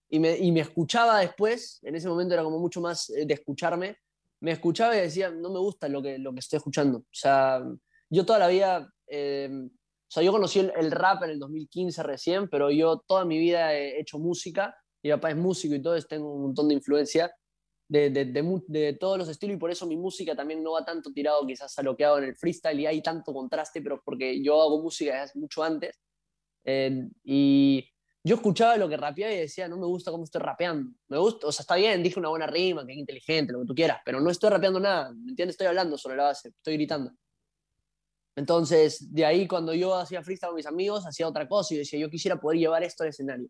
y 0.10 0.20
me, 0.20 0.38
y 0.38 0.52
me, 0.52 0.62
escuchaba 0.62 1.20
después, 1.20 1.80
en 1.84 1.96
ese 1.96 2.08
momento 2.08 2.34
era 2.34 2.44
como 2.44 2.60
mucho 2.60 2.82
más 2.82 3.10
eh, 3.10 3.26
de 3.26 3.34
escucharme, 3.34 3.98
me 4.40 4.52
escuchaba 4.52 4.96
y 4.96 5.02
decía, 5.02 5.30
no 5.30 5.50
me 5.50 5.60
gusta 5.60 5.88
lo 5.88 6.02
que, 6.02 6.18
lo 6.20 6.34
que 6.34 6.40
estoy 6.40 6.58
escuchando. 6.58 7.00
O 7.00 7.06
sea, 7.12 7.64
yo 8.10 8.26
toda 8.26 8.40
la 8.40 8.48
vida, 8.48 8.94
eh, 9.08 9.50
o 9.52 10.12
sea, 10.12 10.24
yo 10.24 10.32
conocí 10.32 10.60
el, 10.60 10.92
rap 10.92 11.24
en 11.24 11.32
el 11.32 11.40
2015 11.40 12.04
recién, 12.04 12.50
pero 12.50 12.70
yo 12.70 13.04
toda 13.08 13.26
mi 13.26 13.40
vida 13.40 13.74
he 13.74 14.00
hecho 14.00 14.20
música, 14.20 14.76
mi 15.02 15.10
papá 15.12 15.32
es 15.32 15.38
músico 15.38 15.76
y 15.76 15.82
todo, 15.82 16.00
tengo 16.04 16.34
un 16.34 16.42
montón 16.44 16.68
de 16.68 16.76
influencia 16.76 17.34
de, 17.88 18.10
de, 18.10 18.26
de, 18.26 18.62
de, 18.68 18.94
todos 18.94 19.18
los 19.18 19.30
estilos 19.30 19.56
y 19.56 19.60
por 19.60 19.72
eso 19.72 19.86
mi 19.86 19.96
música 19.96 20.36
también 20.36 20.64
no 20.64 20.72
va 20.72 20.84
tanto 20.84 21.12
tirado 21.12 21.46
quizás 21.46 21.78
a 21.78 21.84
lo 21.84 21.96
que 21.96 22.06
hago 22.06 22.18
en 22.18 22.26
el 22.26 22.36
freestyle 22.36 22.80
y 22.80 22.86
hay 22.88 23.02
tanto 23.02 23.34
contraste, 23.34 23.82
pero 23.82 24.02
porque 24.04 24.42
yo 24.44 24.62
hago 24.62 24.82
música 24.82 25.12
desde 25.12 25.24
hace 25.24 25.40
mucho 25.40 25.64
antes. 25.64 26.00
Eh, 26.64 27.08
y 27.24 27.88
yo 28.26 28.38
escuchaba 28.38 28.76
lo 28.76 28.90
que 28.90 28.98
rapeaba 28.98 29.32
y 29.32 29.38
decía, 29.38 29.68
no 29.68 29.78
me 29.78 29.86
gusta 29.86 30.10
cómo 30.10 30.24
estoy 30.24 30.42
rapeando. 30.42 30.92
Me 31.10 31.20
gusta, 31.20 31.46
o 31.46 31.52
sea, 31.52 31.62
está 31.62 31.76
bien, 31.76 32.02
dije 32.02 32.20
una 32.20 32.30
buena 32.30 32.48
rima, 32.48 32.84
que 32.84 32.94
es 32.94 32.98
inteligente, 32.98 33.54
lo 33.54 33.60
que 33.60 33.68
tú 33.68 33.76
quieras, 33.76 34.00
pero 34.04 34.20
no 34.20 34.32
estoy 34.32 34.50
rapeando 34.50 34.80
nada, 34.80 35.12
¿me 35.12 35.30
entiendes? 35.30 35.54
Estoy 35.54 35.68
hablando 35.68 35.96
sobre 35.96 36.18
la 36.18 36.24
base, 36.24 36.50
estoy 36.50 36.74
gritando. 36.74 37.12
Entonces, 38.36 39.14
de 39.14 39.26
ahí 39.26 39.48
cuando 39.48 39.76
yo 39.76 39.94
hacía 39.94 40.24
freestyle 40.24 40.50
con 40.50 40.56
mis 40.56 40.66
amigos, 40.66 41.06
hacía 41.06 41.28
otra 41.28 41.48
cosa 41.48 41.76
y 41.76 41.78
decía, 41.78 42.00
yo 42.00 42.10
quisiera 42.10 42.42
poder 42.42 42.60
llevar 42.60 42.84
esto 42.84 43.04
al 43.04 43.10
escenario. 43.10 43.48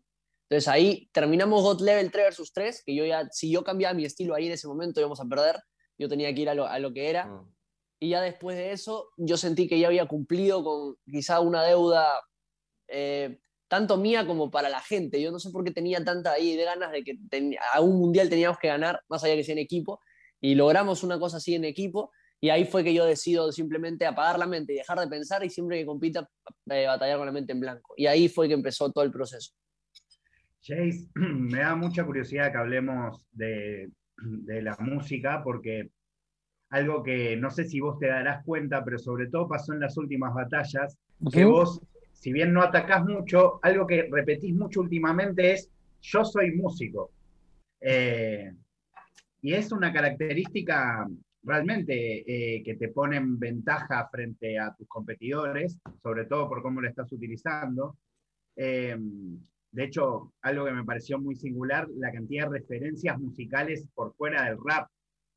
Entonces 0.50 0.68
ahí 0.68 1.08
terminamos 1.10 1.62
God 1.62 1.80
Level 1.80 2.10
3 2.10 2.24
versus 2.26 2.52
3, 2.52 2.82
que 2.84 2.94
yo 2.94 3.06
ya, 3.06 3.26
si 3.30 3.50
yo 3.50 3.64
cambiaba 3.64 3.94
mi 3.94 4.04
estilo 4.04 4.34
ahí 4.34 4.46
en 4.46 4.52
ese 4.52 4.68
momento 4.68 5.00
íbamos 5.00 5.20
a 5.20 5.24
perder, 5.24 5.58
yo 5.98 6.06
tenía 6.06 6.34
que 6.34 6.42
ir 6.42 6.50
a 6.50 6.54
lo, 6.54 6.66
a 6.66 6.78
lo 6.78 6.92
que 6.92 7.08
era. 7.08 7.24
Mm. 7.24 7.54
Y 7.98 8.10
ya 8.10 8.20
después 8.20 8.58
de 8.58 8.72
eso, 8.72 9.08
yo 9.16 9.38
sentí 9.38 9.68
que 9.68 9.78
ya 9.78 9.86
había 9.86 10.06
cumplido 10.06 10.62
con 10.62 10.96
quizá 11.10 11.40
una 11.40 11.62
deuda 11.62 12.20
eh, 12.88 13.40
tanto 13.68 13.96
mía 13.96 14.26
como 14.26 14.50
para 14.50 14.68
la 14.68 14.80
gente. 14.80 15.20
Yo 15.20 15.30
no 15.30 15.38
sé 15.38 15.50
por 15.50 15.64
qué 15.64 15.70
tenía 15.70 16.02
tanta 16.04 16.32
ahí 16.32 16.56
de 16.56 16.64
ganas 16.64 16.92
de 16.92 17.02
que 17.02 17.18
a 17.72 17.80
un 17.80 17.98
mundial 17.98 18.28
teníamos 18.28 18.58
que 18.58 18.68
ganar, 18.68 19.00
más 19.08 19.24
allá 19.24 19.34
que 19.34 19.44
sea 19.44 19.54
en 19.54 19.58
equipo, 19.58 20.00
y 20.40 20.54
logramos 20.54 21.02
una 21.02 21.18
cosa 21.18 21.38
así 21.38 21.54
en 21.54 21.64
equipo, 21.64 22.12
y 22.40 22.50
ahí 22.50 22.64
fue 22.64 22.84
que 22.84 22.92
yo 22.92 23.04
decido 23.04 23.50
simplemente 23.50 24.06
apagar 24.06 24.38
la 24.38 24.46
mente 24.46 24.74
y 24.74 24.76
dejar 24.76 25.00
de 25.00 25.08
pensar 25.08 25.42
y 25.44 25.50
siempre 25.50 25.78
que 25.78 25.86
compita 25.86 26.28
eh, 26.70 26.86
batallar 26.86 27.16
con 27.18 27.26
la 27.26 27.32
mente 27.32 27.52
en 27.52 27.60
blanco. 27.60 27.94
Y 27.96 28.06
ahí 28.06 28.28
fue 28.28 28.46
que 28.46 28.54
empezó 28.54 28.92
todo 28.92 29.04
el 29.04 29.10
proceso. 29.10 29.52
Chase, 30.60 31.08
me 31.14 31.58
da 31.58 31.74
mucha 31.74 32.04
curiosidad 32.04 32.52
que 32.52 32.58
hablemos 32.58 33.26
de, 33.32 33.90
de 34.18 34.62
la 34.62 34.76
música, 34.78 35.42
porque 35.42 35.90
algo 36.70 37.02
que 37.02 37.36
no 37.36 37.50
sé 37.50 37.64
si 37.64 37.80
vos 37.80 37.98
te 37.98 38.08
darás 38.08 38.44
cuenta, 38.44 38.84
pero 38.84 38.98
sobre 38.98 39.28
todo 39.28 39.48
pasó 39.48 39.72
en 39.72 39.80
las 39.80 39.96
últimas 39.96 40.34
batallas, 40.34 40.98
que 41.32 41.44
vos 41.44 41.80
si 42.18 42.32
bien 42.32 42.52
no 42.52 42.62
atacás 42.62 43.04
mucho, 43.04 43.60
algo 43.62 43.86
que 43.86 44.08
repetís 44.10 44.54
mucho 44.54 44.80
últimamente 44.80 45.52
es 45.52 45.70
yo 46.00 46.24
soy 46.24 46.52
músico. 46.52 47.10
Eh, 47.80 48.52
y 49.42 49.52
es 49.52 49.70
una 49.70 49.92
característica 49.92 51.06
realmente 51.42 52.24
eh, 52.26 52.62
que 52.64 52.74
te 52.74 52.88
pone 52.88 53.16
en 53.16 53.38
ventaja 53.38 54.08
frente 54.10 54.58
a 54.58 54.74
tus 54.74 54.88
competidores, 54.88 55.78
sobre 56.02 56.24
todo 56.24 56.48
por 56.48 56.62
cómo 56.62 56.80
lo 56.80 56.88
estás 56.88 57.12
utilizando. 57.12 57.98
Em, 58.56 59.38
de 59.70 59.84
hecho, 59.84 60.32
algo 60.40 60.64
que 60.64 60.72
me 60.72 60.84
pareció 60.84 61.18
muy 61.18 61.36
singular, 61.36 61.86
la 61.96 62.10
cantidad 62.10 62.50
de 62.50 62.60
referencias 62.60 63.18
musicales 63.18 63.86
por 63.94 64.14
fuera 64.16 64.46
del 64.46 64.56
rap. 64.64 64.88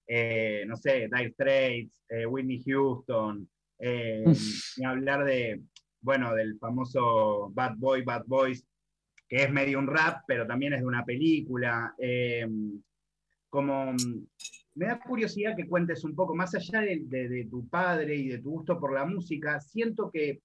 Eh, 0.08 0.64
no 0.66 0.78
sé, 0.78 1.10
Dire 1.14 1.32
Straits, 1.34 2.04
eh, 2.10 2.26
Whitney 2.26 2.64
Houston, 2.64 3.48
ni 3.80 4.86
hablar 4.86 5.26
de, 5.26 5.62
bueno, 6.02 6.34
del 6.34 6.58
famoso 6.58 7.52
Bad 7.54 7.76
Boy, 7.78 8.04
Bad 8.04 8.24
Boys, 8.26 8.66
que 9.28 9.44
es 9.44 9.52
medio 9.52 9.80
un 9.80 9.88
rap, 9.88 10.24
pero 10.28 10.48
también 10.48 10.74
es 10.74 10.82
de 10.82 10.88
una 10.88 11.06
película. 11.06 11.94
Em, 11.98 12.82
como 13.50 13.94
me 14.76 14.86
da 14.86 15.00
curiosidad 15.00 15.56
que 15.56 15.68
cuentes 15.68 16.04
un 16.04 16.16
poco, 16.16 16.36
más 16.36 16.56
allá 16.56 16.82
de, 16.82 17.48
tu 17.50 17.68
padre 17.68 18.16
y 18.16 18.30
de 18.30 18.40
tu 18.40 18.52
gusto 18.52 18.80
por 18.80 18.94
la 18.94 19.06
música, 19.06 19.60
siento 19.60 20.10
que 20.10 20.42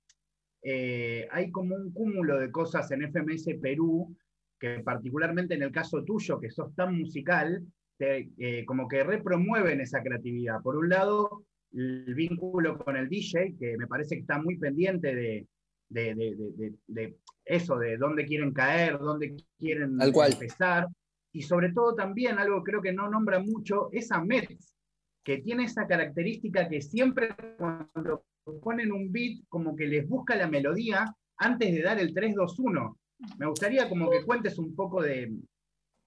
eh, 0.62 1.28
hay 1.30 1.50
como 1.50 1.76
un 1.76 1.92
cúmulo 1.92 2.38
de 2.38 2.50
cosas 2.50 2.90
en 2.90 3.02
FMS 3.02 3.54
Perú, 3.60 4.16
que 4.58 4.80
particularmente 4.80 5.54
en 5.54 5.62
el 5.62 5.72
caso 5.72 6.02
tuyo, 6.04 6.40
que 6.40 6.50
sos 6.50 6.74
tan 6.74 6.98
musical, 6.98 7.62
eh, 7.98 8.64
como 8.66 8.88
que 8.88 9.04
repromueven 9.04 9.80
esa 9.80 10.02
creatividad. 10.02 10.60
Por 10.62 10.76
un 10.76 10.88
lado, 10.88 11.44
el 11.74 12.14
vínculo 12.14 12.78
con 12.78 12.96
el 12.96 13.08
DJ, 13.08 13.56
que 13.58 13.76
me 13.76 13.86
parece 13.86 14.14
que 14.14 14.20
está 14.22 14.40
muy 14.40 14.56
pendiente 14.56 15.14
de, 15.14 15.46
de 15.88 17.16
eso, 17.44 17.76
de 17.78 17.96
dónde 17.96 18.24
quieren 18.24 18.52
caer, 18.52 18.98
dónde 18.98 19.36
quieren 19.58 19.98
empezar 20.00 20.88
y 21.34 21.42
sobre 21.42 21.72
todo 21.72 21.96
también 21.96 22.38
algo 22.38 22.62
creo 22.62 22.80
que 22.80 22.92
no 22.92 23.10
nombra 23.10 23.40
mucho, 23.40 23.88
es 23.92 24.12
a 24.12 24.22
Metz, 24.22 24.76
que 25.24 25.38
tiene 25.38 25.64
esa 25.64 25.84
característica 25.86 26.68
que 26.68 26.80
siempre 26.80 27.34
cuando 27.58 28.24
ponen 28.62 28.92
un 28.92 29.10
beat 29.10 29.40
como 29.48 29.74
que 29.74 29.86
les 29.86 30.08
busca 30.08 30.36
la 30.36 30.46
melodía 30.46 31.12
antes 31.38 31.74
de 31.74 31.82
dar 31.82 31.98
el 31.98 32.14
3-2-1. 32.14 32.96
Me 33.38 33.46
gustaría 33.46 33.88
como 33.88 34.08
que 34.10 34.24
cuentes 34.24 34.58
un 34.58 34.76
poco 34.76 35.02
de, 35.02 35.32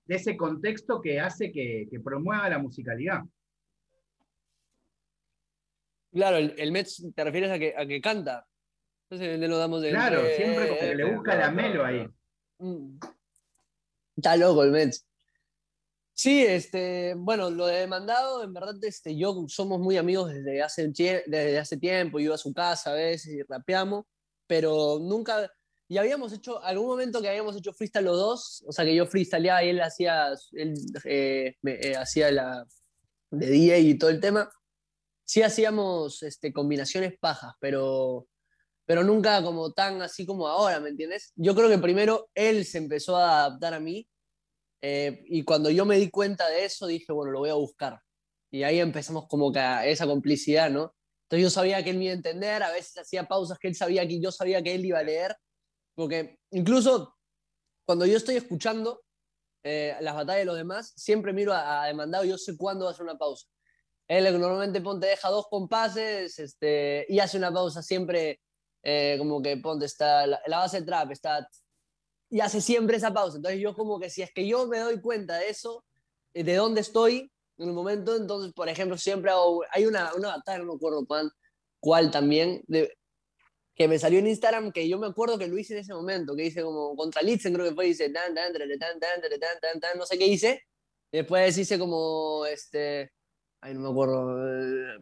ese 0.07 0.37
contexto 0.37 1.01
que 1.01 1.19
hace 1.19 1.51
que, 1.51 1.89
promueva 2.01 2.49
la 2.49 2.59
musicalidad. 2.59 3.21
Claro, 6.17 6.37
el, 6.37 6.55
el 6.57 6.71
Metz 6.71 7.03
te 7.13 7.23
refieres 7.23 7.51
a 7.51 7.59
que, 7.59 7.75
a 7.77 7.85
que 7.85 8.01
canta. 8.01 8.47
Entonces 9.07 9.39
le 9.39 9.47
lo 9.47 9.59
damos 9.59 9.83
de 9.83 9.91
Claro, 9.91 10.21
siempre 10.35 10.67
como 10.67 10.79
que 10.79 10.95
le 10.95 11.13
busca 11.13 11.35
la 11.35 11.51
melo 11.51 11.85
ahí. 11.85 12.07
Mm. 12.57 12.97
Está 14.15 14.35
loco 14.35 14.63
el 14.63 14.71
Metz. 14.71 15.05
Sí, 16.13 16.43
este, 16.43 17.13
bueno, 17.15 17.51
lo 17.51 17.67
de 17.67 17.81
demandado, 17.81 18.43
en 18.43 18.51
verdad, 18.51 18.73
este, 18.81 19.15
yo 19.15 19.45
somos 19.47 19.79
muy 19.79 19.97
amigos 19.97 20.33
desde 20.33 20.63
hace, 20.63 20.87
desde 20.87 21.59
hace 21.59 21.77
tiempo, 21.77 22.19
iba 22.19 22.33
a 22.33 22.39
su 22.39 22.51
casa 22.51 22.89
a 22.89 22.95
veces 22.95 23.33
y 23.33 23.43
rapeamos, 23.43 24.05
pero 24.47 24.97
nunca, 24.99 25.51
y 25.87 25.99
habíamos 25.99 26.33
hecho, 26.33 26.63
algún 26.63 26.87
momento 26.87 27.21
que 27.21 27.29
habíamos 27.29 27.55
hecho 27.55 27.71
freestyle 27.71 28.05
los 28.05 28.17
dos, 28.17 28.63
o 28.67 28.71
sea, 28.71 28.83
que 28.83 28.95
yo 28.95 29.05
freestyleaba 29.05 29.63
y 29.63 29.69
él 29.69 29.79
hacía, 29.79 30.29
él 30.53 30.73
eh, 31.05 31.55
eh, 31.63 31.95
hacía 31.95 32.31
la 32.31 32.65
de 33.29 33.45
DJ 33.45 33.79
y 33.81 33.97
todo 33.99 34.09
el 34.09 34.19
tema, 34.19 34.49
sí 35.27 35.41
hacíamos 35.41 36.23
este, 36.23 36.53
combinaciones 36.53 37.13
pajas, 37.19 37.53
pero, 37.59 38.27
pero 38.85 39.03
nunca 39.03 39.43
como 39.43 39.73
tan 39.73 40.01
así 40.01 40.25
como 40.25 40.47
ahora, 40.47 40.79
¿me 40.79 40.89
entiendes? 40.89 41.33
Yo 41.35 41.53
creo 41.53 41.69
que 41.69 41.77
primero 41.77 42.29
él 42.33 42.65
se 42.65 42.77
empezó 42.77 43.17
a 43.17 43.45
adaptar 43.45 43.73
a 43.73 43.79
mí 43.79 44.07
eh, 44.81 45.23
y 45.25 45.43
cuando 45.43 45.69
yo 45.69 45.85
me 45.85 45.97
di 45.97 46.09
cuenta 46.09 46.47
de 46.49 46.65
eso, 46.65 46.87
dije, 46.87 47.11
bueno, 47.11 47.31
lo 47.31 47.39
voy 47.39 47.49
a 47.49 47.55
buscar. 47.55 47.99
Y 48.51 48.63
ahí 48.63 48.79
empezamos 48.79 49.27
como 49.27 49.51
que 49.51 49.59
a 49.59 49.85
esa 49.85 50.07
complicidad, 50.07 50.69
¿no? 50.69 50.95
Entonces 51.23 51.43
yo 51.43 51.49
sabía 51.49 51.83
que 51.83 51.89
él 51.89 51.97
me 51.97 52.05
iba 52.05 52.13
a 52.13 52.15
entender, 52.15 52.63
a 52.63 52.71
veces 52.71 52.97
hacía 52.97 53.27
pausas 53.27 53.59
que 53.59 53.67
él 53.67 53.75
sabía 53.75 54.07
que 54.07 54.21
yo 54.21 54.31
sabía 54.31 54.63
que 54.63 54.75
él 54.75 54.85
iba 54.85 54.99
a 54.99 55.03
leer, 55.03 55.35
porque 55.93 56.39
incluso 56.51 57.17
cuando 57.85 58.05
yo 58.05 58.15
estoy 58.15 58.37
escuchando 58.37 59.03
eh, 59.63 59.97
las 59.99 60.15
batallas 60.15 60.41
de 60.41 60.45
los 60.45 60.55
demás, 60.55 60.93
siempre 60.95 61.33
miro 61.33 61.53
a, 61.53 61.85
Demandado 61.87 62.23
y 62.23 62.29
yo 62.29 62.37
sé 62.37 62.55
cuándo 62.55 62.85
va 62.85 62.91
a 62.91 62.93
hacer 62.93 63.03
una 63.03 63.17
pausa. 63.17 63.47
Él 64.07 64.39
normalmente 64.39 64.81
ponte 64.81 65.07
deja 65.07 65.29
dos 65.29 65.47
compases 65.49 66.39
este, 66.39 67.05
y 67.09 67.19
hace 67.19 67.37
una 67.37 67.53
pausa 67.53 67.81
siempre 67.81 68.39
eh, 68.83 69.15
como 69.17 69.41
que 69.41 69.57
ponte 69.57 69.85
está 69.85 70.25
la, 70.25 70.39
base 70.47 70.81
trap, 70.81 71.11
está 71.11 71.47
y 72.29 72.39
hace 72.39 72.61
siempre 72.61 72.97
esa 72.97 73.13
pausa. 73.13 73.37
Entonces 73.37 73.59
yo 73.59 73.73
como 73.73 73.99
que 73.99 74.09
si 74.09 74.21
es 74.21 74.31
que 74.33 74.47
yo 74.47 74.67
me 74.67 74.79
doy 74.79 75.01
cuenta 75.01 75.37
de 75.37 75.49
eso, 75.49 75.83
eh, 76.33 76.43
de 76.43 76.55
dónde 76.55 76.81
estoy 76.81 77.31
en 77.57 77.69
el 77.69 77.73
momento, 77.73 78.15
entonces, 78.15 78.53
por 78.53 78.69
ejemplo, 78.69 78.97
siempre 78.97 79.31
hago, 79.31 79.63
hay 79.71 79.85
una, 79.85 80.13
una 80.13 80.29
batalla, 80.29 80.59
no 80.59 80.65
me 80.65 80.75
acuerdo 80.75 81.05
cuál, 81.79 82.11
también, 82.11 82.63
que 83.75 83.87
me 83.87 83.97
salió 83.97 84.19
en 84.19 84.27
Instagram, 84.27 84.71
que 84.71 84.87
yo 84.87 84.99
me 84.99 85.07
acuerdo 85.07 85.39
que 85.39 85.47
lo 85.47 85.57
hice 85.57 85.73
en 85.73 85.79
ese 85.79 85.93
momento, 85.93 86.35
que 86.35 86.45
hice 86.45 86.61
como 86.61 86.95
contra 86.95 87.21
Litzen, 87.23 87.53
creo 87.53 87.67
que 87.67 87.75
fue, 87.75 87.85
dice, 87.85 88.09
tan, 88.09 88.35
tan, 88.35 88.53
tan, 88.53 88.69
tan, 88.79 88.99
tan, 88.99 89.59
tan, 89.59 89.79
tan, 89.79 89.97
no 89.97 90.05
sé 90.05 90.19
qué 90.19 90.27
hice, 90.27 90.63
después 91.11 91.57
hice 91.57 91.79
como, 91.79 92.45
este, 92.45 93.11
ay, 93.67 93.73
no 93.73 93.81
me 93.81 93.89
acuerdo, 93.89 94.97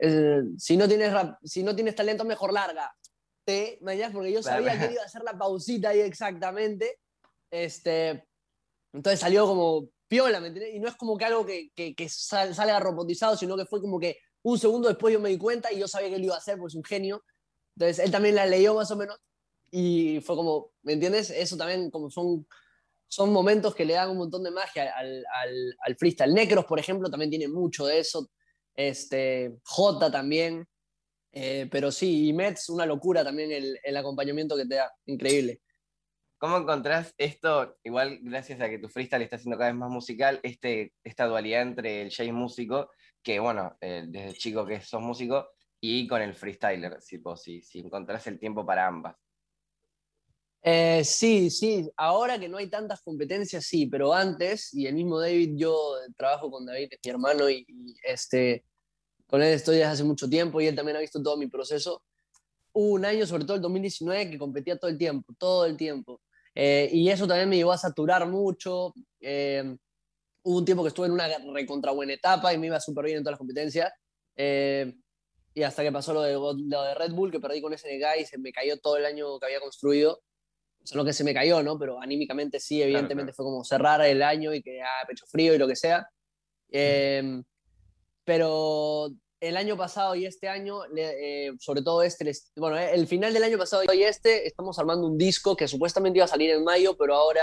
eh, 0.00 0.42
si, 0.58 0.76
no 0.76 0.88
tienes 0.88 1.12
rap, 1.12 1.38
si 1.44 1.62
no 1.62 1.74
tienes 1.74 1.94
talento, 1.94 2.24
mejor 2.24 2.52
larga, 2.52 2.92
te, 3.44 3.78
porque 4.12 4.32
yo 4.32 4.42
sabía 4.42 4.78
que 4.78 4.92
iba 4.92 5.02
a 5.02 5.06
hacer 5.06 5.22
la 5.22 5.36
pausita 5.38 5.90
ahí 5.90 6.00
exactamente. 6.00 6.98
Este, 7.50 8.24
entonces 8.92 9.20
salió 9.20 9.46
como 9.46 9.88
piola, 10.08 10.40
¿me 10.40 10.48
entiendes? 10.48 10.74
Y 10.74 10.80
no 10.80 10.88
es 10.88 10.96
como 10.96 11.16
que 11.16 11.24
algo 11.24 11.44
que, 11.44 11.70
que, 11.74 11.94
que 11.94 12.08
salga 12.08 12.80
robotizado, 12.80 13.36
sino 13.36 13.56
que 13.56 13.66
fue 13.66 13.80
como 13.80 13.98
que 13.98 14.18
un 14.42 14.58
segundo 14.58 14.88
después 14.88 15.12
yo 15.12 15.20
me 15.20 15.28
di 15.28 15.38
cuenta 15.38 15.72
y 15.72 15.78
yo 15.78 15.88
sabía 15.88 16.08
que 16.08 16.16
él 16.16 16.24
iba 16.24 16.34
a 16.34 16.38
hacer, 16.38 16.56
porque 16.56 16.72
es 16.72 16.76
un 16.76 16.84
genio. 16.84 17.24
Entonces 17.76 18.04
él 18.04 18.10
también 18.10 18.34
la 18.34 18.46
leyó 18.46 18.74
más 18.74 18.90
o 18.90 18.96
menos 18.96 19.18
y 19.70 20.20
fue 20.20 20.36
como, 20.36 20.72
¿me 20.82 20.92
entiendes? 20.92 21.30
Eso 21.30 21.56
también 21.56 21.90
como 21.90 22.10
son, 22.10 22.46
son 23.12 23.30
momentos 23.30 23.74
que 23.74 23.84
le 23.84 23.92
dan 23.92 24.08
un 24.08 24.16
montón 24.16 24.42
de 24.42 24.50
magia 24.50 24.90
al, 24.96 25.22
al, 25.34 25.76
al 25.80 25.96
freestyle. 25.96 26.32
Necros, 26.32 26.64
por 26.64 26.78
ejemplo, 26.78 27.10
también 27.10 27.28
tiene 27.28 27.46
mucho 27.46 27.84
de 27.84 27.98
eso. 27.98 28.30
Este, 28.74 29.52
J 29.64 30.10
también. 30.10 30.66
Eh, 31.30 31.68
pero 31.70 31.92
sí, 31.92 32.28
y 32.28 32.32
Mets, 32.32 32.70
una 32.70 32.86
locura 32.86 33.22
también 33.22 33.52
el, 33.52 33.78
el, 33.84 33.96
acompañamiento 33.98 34.56
que 34.56 34.64
te 34.64 34.76
da, 34.76 34.90
increíble. 35.04 35.60
¿Cómo 36.38 36.56
encontrás 36.56 37.12
esto, 37.18 37.76
igual 37.84 38.18
gracias 38.22 38.62
a 38.62 38.70
que 38.70 38.78
tu 38.78 38.88
freestyle 38.88 39.20
está 39.20 39.36
siendo 39.36 39.58
cada 39.58 39.70
vez 39.70 39.78
más 39.78 39.90
musical, 39.90 40.40
este, 40.42 40.94
esta 41.04 41.26
dualidad 41.26 41.60
entre 41.60 42.00
el 42.00 42.10
Jay 42.10 42.32
músico, 42.32 42.90
que 43.22 43.38
bueno, 43.40 43.76
eh, 43.82 44.04
desde 44.08 44.38
chico 44.38 44.64
que 44.64 44.80
sos 44.80 45.02
músico, 45.02 45.50
y 45.82 46.08
con 46.08 46.22
el 46.22 46.34
freestyler, 46.34 46.96
si, 47.02 47.20
si, 47.36 47.60
si 47.60 47.78
encontrás 47.80 48.26
el 48.26 48.38
tiempo 48.38 48.64
para 48.64 48.86
ambas? 48.86 49.16
Eh, 50.64 51.02
sí, 51.04 51.50
sí, 51.50 51.90
ahora 51.96 52.38
que 52.38 52.48
no 52.48 52.56
hay 52.58 52.68
tantas 52.70 53.02
competencias, 53.02 53.64
sí, 53.66 53.86
pero 53.86 54.14
antes, 54.14 54.72
y 54.72 54.86
el 54.86 54.94
mismo 54.94 55.18
David, 55.18 55.54
yo 55.56 55.96
trabajo 56.16 56.50
con 56.52 56.64
David, 56.64 56.88
mi 57.04 57.10
hermano, 57.10 57.50
y, 57.50 57.66
este, 58.04 58.64
con 59.26 59.42
él 59.42 59.54
estoy 59.54 59.76
desde 59.76 59.90
hace 59.90 60.04
mucho 60.04 60.28
tiempo 60.28 60.60
y 60.60 60.66
él 60.68 60.76
también 60.76 60.96
ha 60.96 61.00
visto 61.00 61.22
todo 61.22 61.36
mi 61.36 61.48
proceso. 61.48 62.02
Hubo 62.72 62.94
un 62.94 63.04
año, 63.04 63.26
sobre 63.26 63.44
todo 63.44 63.56
el 63.56 63.62
2019, 63.62 64.30
que 64.30 64.38
competía 64.38 64.78
todo 64.78 64.90
el 64.90 64.98
tiempo, 64.98 65.34
todo 65.38 65.66
el 65.66 65.76
tiempo. 65.76 66.20
Eh, 66.54 66.88
y 66.92 67.08
eso 67.08 67.26
también 67.26 67.48
me 67.48 67.56
llevó 67.56 67.72
a 67.72 67.78
saturar 67.78 68.26
mucho. 68.28 68.94
Eh, 69.20 69.76
hubo 70.42 70.58
un 70.58 70.64
tiempo 70.64 70.82
que 70.82 70.88
estuve 70.88 71.06
en 71.06 71.12
una 71.12 71.28
recontra 71.52 71.92
buena 71.92 72.14
etapa 72.14 72.54
y 72.54 72.58
me 72.58 72.68
iba 72.68 72.80
súper 72.80 73.06
bien 73.06 73.18
en 73.18 73.24
todas 73.24 73.32
las 73.32 73.38
competencias. 73.38 73.92
Y 75.54 75.62
hasta 75.62 75.82
que 75.82 75.92
pasó 75.92 76.14
lo 76.14 76.22
de, 76.22 76.94
Red 76.94 77.12
Bull, 77.12 77.30
que 77.30 77.40
perdí 77.40 77.60
con 77.60 77.76
SNK 77.76 78.20
y 78.20 78.24
se 78.24 78.38
me 78.38 78.52
cayó 78.52 78.78
todo 78.78 78.96
el 78.96 79.04
año 79.04 79.38
que 79.38 79.46
había 79.46 79.60
construido. 79.60 80.22
O 80.82 80.86
sea, 80.86 80.96
no 80.96 81.04
que 81.04 81.12
se 81.12 81.24
me 81.24 81.34
cayó, 81.34 81.62
¿no? 81.62 81.78
Pero 81.78 82.00
anímicamente 82.00 82.58
sí, 82.58 82.82
evidentemente 82.82 83.32
fue 83.32 83.44
como 83.44 83.64
cerrar 83.64 84.00
el 84.02 84.22
año 84.22 84.52
y 84.52 84.62
que, 84.62 84.82
ah, 84.82 85.06
pecho 85.06 85.26
frío 85.26 85.54
y 85.54 85.58
lo 85.58 85.68
que 85.68 85.76
sea. 85.76 86.08
pero 88.24 89.10
el 89.40 89.56
año 89.56 89.76
pasado 89.76 90.14
y 90.14 90.24
este 90.24 90.48
año, 90.48 90.82
eh, 90.96 91.52
sobre 91.58 91.82
todo 91.82 92.02
este, 92.02 92.30
bueno, 92.56 92.78
eh, 92.78 92.94
el 92.94 93.08
final 93.08 93.32
del 93.32 93.42
año 93.42 93.58
pasado 93.58 93.82
y 93.92 94.02
este, 94.04 94.46
estamos 94.46 94.78
armando 94.78 95.06
un 95.06 95.18
disco 95.18 95.56
que 95.56 95.66
supuestamente 95.66 96.18
iba 96.18 96.26
a 96.26 96.28
salir 96.28 96.50
en 96.50 96.62
mayo, 96.62 96.96
pero 96.96 97.16
ahora 97.16 97.42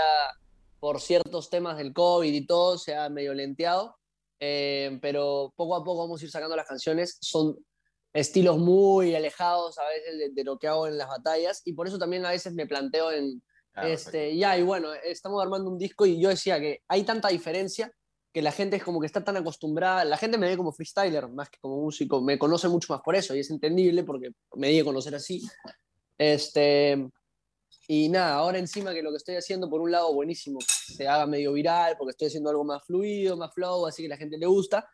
por 0.80 0.98
ciertos 1.00 1.50
temas 1.50 1.76
del 1.76 1.92
COVID 1.92 2.32
y 2.32 2.46
todo 2.46 2.78
se 2.78 2.96
ha 2.96 3.08
medio 3.10 3.34
lenteado. 3.34 3.96
Eh, 4.42 4.98
pero 5.02 5.52
poco 5.54 5.76
a 5.76 5.84
poco 5.84 6.00
vamos 6.00 6.22
a 6.22 6.24
ir 6.24 6.30
sacando 6.30 6.56
las 6.56 6.66
canciones. 6.66 7.18
Son 7.20 7.54
estilos 8.12 8.58
muy 8.58 9.14
alejados 9.14 9.78
a 9.78 9.88
veces 9.88 10.34
de, 10.34 10.44
lo 10.44 10.58
que 10.58 10.68
hago 10.68 10.86
en 10.86 10.98
las 10.98 11.08
batallas 11.08 11.62
y 11.64 11.72
por 11.74 11.86
eso 11.86 11.98
también 11.98 12.26
a 12.26 12.30
veces 12.30 12.52
me 12.52 12.66
planteo 12.66 13.12
en, 13.12 13.42
ah, 13.74 13.88
este, 13.88 14.36
ya, 14.36 14.58
y 14.58 14.62
bueno, 14.62 14.92
estamos 15.04 15.42
armando 15.42 15.70
un 15.70 15.78
disco 15.78 16.06
y 16.06 16.20
yo 16.20 16.28
decía 16.28 16.58
que 16.58 16.82
hay 16.88 17.04
tanta 17.04 17.28
diferencia 17.28 17.92
que 18.32 18.42
la 18.42 18.52
gente 18.52 18.76
es 18.76 18.84
como 18.84 19.00
que 19.00 19.06
está 19.06 19.24
tan 19.24 19.36
acostumbrada, 19.36 20.04
la 20.04 20.16
gente 20.16 20.38
me 20.38 20.48
ve 20.48 20.56
como 20.56 20.72
freestyler 20.72 21.28
más 21.28 21.50
que 21.50 21.58
como 21.60 21.80
músico, 21.80 22.20
me 22.20 22.38
conoce 22.38 22.68
mucho 22.68 22.92
más 22.92 23.02
por 23.02 23.16
eso 23.16 23.34
y 23.34 23.40
es 23.40 23.50
entendible 23.50 24.04
porque 24.04 24.30
me 24.54 24.68
di 24.68 24.80
a 24.80 24.84
conocer 24.84 25.14
así. 25.14 25.42
Este, 26.16 27.08
Y 27.88 28.08
nada, 28.08 28.34
ahora 28.34 28.58
encima 28.58 28.92
que 28.92 29.02
lo 29.02 29.10
que 29.10 29.16
estoy 29.16 29.34
haciendo, 29.34 29.68
por 29.68 29.80
un 29.80 29.90
lado, 29.90 30.14
buenísimo, 30.14 30.60
se 30.60 31.08
haga 31.08 31.26
medio 31.26 31.52
viral, 31.52 31.96
porque 31.98 32.10
estoy 32.10 32.28
haciendo 32.28 32.50
algo 32.50 32.64
más 32.64 32.84
fluido, 32.84 33.36
más 33.36 33.52
flow, 33.52 33.86
así 33.86 34.02
que 34.02 34.08
la 34.08 34.16
gente 34.16 34.38
le 34.38 34.46
gusta, 34.46 34.88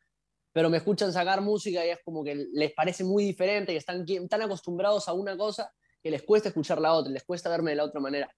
pero 0.56 0.70
me 0.70 0.78
escuchan 0.78 1.12
sacar 1.12 1.42
música 1.42 1.84
y 1.84 1.90
es 1.90 1.98
como 2.02 2.24
que 2.24 2.46
les 2.54 2.72
parece 2.72 3.04
muy 3.04 3.24
diferente, 3.24 3.72
que 3.72 3.76
están 3.76 4.06
tan 4.26 4.40
acostumbrados 4.40 5.06
a 5.06 5.12
una 5.12 5.36
cosa 5.36 5.70
que 6.02 6.10
les 6.10 6.22
cuesta 6.22 6.48
escuchar 6.48 6.80
la 6.80 6.94
otra, 6.94 7.12
les 7.12 7.24
cuesta 7.24 7.50
verme 7.50 7.72
de 7.72 7.76
la 7.76 7.84
otra 7.84 8.00
manera. 8.00 8.34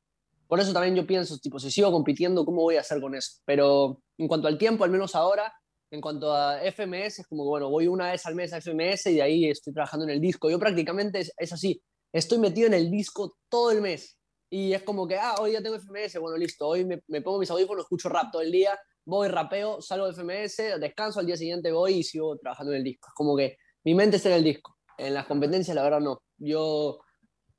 Por 0.49 0.59
eso 0.59 0.73
también 0.73 0.97
yo 0.97 1.07
pienso, 1.07 1.39
tipo, 1.39 1.61
si 1.61 1.71
sigo 1.71 1.93
compitiendo, 1.93 2.45
¿cómo 2.45 2.63
voy 2.63 2.75
a 2.75 2.81
hacer 2.81 3.01
con 3.01 3.15
eso? 3.15 3.35
Pero 3.45 4.03
en 4.17 4.27
cuanto 4.27 4.49
al 4.49 4.59
tiempo, 4.59 4.83
al 4.83 4.91
menos 4.91 5.15
ahora, 5.15 5.55
en 5.93 6.01
cuanto 6.01 6.35
a 6.35 6.61
FMS, 6.61 7.21
es 7.21 7.27
como 7.29 7.45
que, 7.45 7.51
bueno, 7.51 7.71
voy 7.71 7.87
una 7.87 8.11
vez 8.11 8.27
al 8.27 8.35
mes 8.35 8.53
a 8.53 8.61
FMS 8.61 9.07
y 9.07 9.15
de 9.15 9.23
ahí 9.23 9.49
estoy 9.49 9.73
trabajando 9.73 10.05
en 10.05 10.11
el 10.11 10.21
disco. 10.21 10.51
Yo 10.51 10.59
prácticamente 10.59 11.21
es, 11.21 11.53
así, 11.53 11.81
estoy 12.13 12.39
metido 12.39 12.67
en 12.67 12.75
el 12.75 12.91
disco 12.91 13.37
todo 13.49 13.71
el 13.71 13.81
mes. 13.81 14.19
Y 14.51 14.73
es 14.73 14.83
como 14.83 15.07
que, 15.07 15.15
ah, 15.15 15.37
hoy 15.39 15.53
ya 15.53 15.63
tengo 15.63 15.77
FMS, 15.77 16.19
bueno, 16.19 16.37
listo, 16.37 16.67
hoy 16.67 16.85
me, 16.85 17.01
me 17.07 17.23
pongo 17.23 17.39
mis 17.39 17.51
audífonos, 17.53 17.85
escucho 17.85 18.09
rap 18.09 18.33
todo 18.33 18.43
el 18.43 18.51
día, 18.51 18.77
voy, 19.09 19.29
rapeo, 19.29 19.81
salgo 19.81 20.07
de 20.07 20.13
FMS, 20.13 20.79
descanso, 20.79 21.19
al 21.19 21.27
día 21.27 21.37
siguiente 21.37 21.73
voy 21.73 21.95
y 21.95 22.03
sigo 22.03 22.37
trabajando 22.37 22.73
en 22.73 22.79
el 22.79 22.85
disco. 22.85 23.09
Es 23.09 23.15
como 23.15 23.35
que 23.35 23.57
mi 23.85 23.95
mente 23.95 24.19
está 24.19 24.29
en 24.29 24.35
el 24.37 24.45
disco. 24.45 24.77
En 24.99 25.15
las 25.15 25.27
competencias, 25.27 25.75
la 25.75 25.83
verdad, 25.83 26.01
no. 26.01 26.21
Yo, 26.37 27.01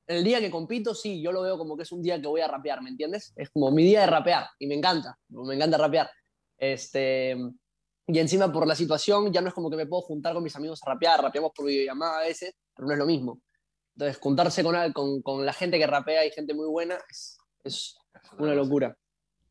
el 0.06 0.24
día 0.24 0.40
que 0.40 0.52
compito, 0.52 0.94
sí, 0.94 1.24
yo 1.24 1.32
lo 1.32 1.42
veo 1.42 1.58
como 1.58 1.76
que 1.76 1.84
es 1.84 1.92
un 1.92 2.04
día 2.04 2.22
que 2.22 2.28
voy 2.28 2.42
a 2.42 2.48
rapear, 2.48 2.84
¿me 2.84 2.92
entiendes? 2.92 3.34
Es 3.36 3.50
como 3.50 3.72
mi 3.72 3.84
día 3.84 4.02
de 4.02 4.08
rapear 4.08 4.48
y 4.60 4.68
me 4.68 4.76
encanta, 4.76 5.18
me 5.30 5.56
encanta 5.56 5.80
rapear. 5.80 6.12
Este, 6.56 7.36
y 8.06 8.20
encima 8.20 8.52
por 8.52 8.68
la 8.68 8.76
situación 8.76 9.34
ya 9.34 9.42
no 9.42 9.48
es 9.48 9.54
como 9.56 9.72
que 9.72 9.78
me 9.78 9.88
puedo 9.88 10.04
juntar 10.04 10.36
con 10.36 10.44
mis 10.44 10.56
amigos 10.56 10.82
a 10.84 10.92
rapear, 10.92 11.20
rapeamos 11.20 11.52
por 11.56 11.66
videollamada 11.66 12.20
a 12.20 12.24
veces, 12.26 12.54
pero 12.76 12.88
no 12.88 12.94
es 12.94 13.00
lo 13.00 13.08
mismo. 13.08 13.42
Entonces, 13.96 14.20
juntarse 14.22 14.64
con, 14.64 14.94
con, 14.94 15.22
con 15.24 15.46
la 15.46 15.54
gente 15.54 15.80
que 15.80 15.88
rapea 15.88 16.26
y 16.28 16.32
gente 16.32 16.54
muy 16.54 16.68
buena 16.68 17.00
es, 17.10 17.40
es 17.64 17.98
una 18.38 18.54
locura. 18.54 18.96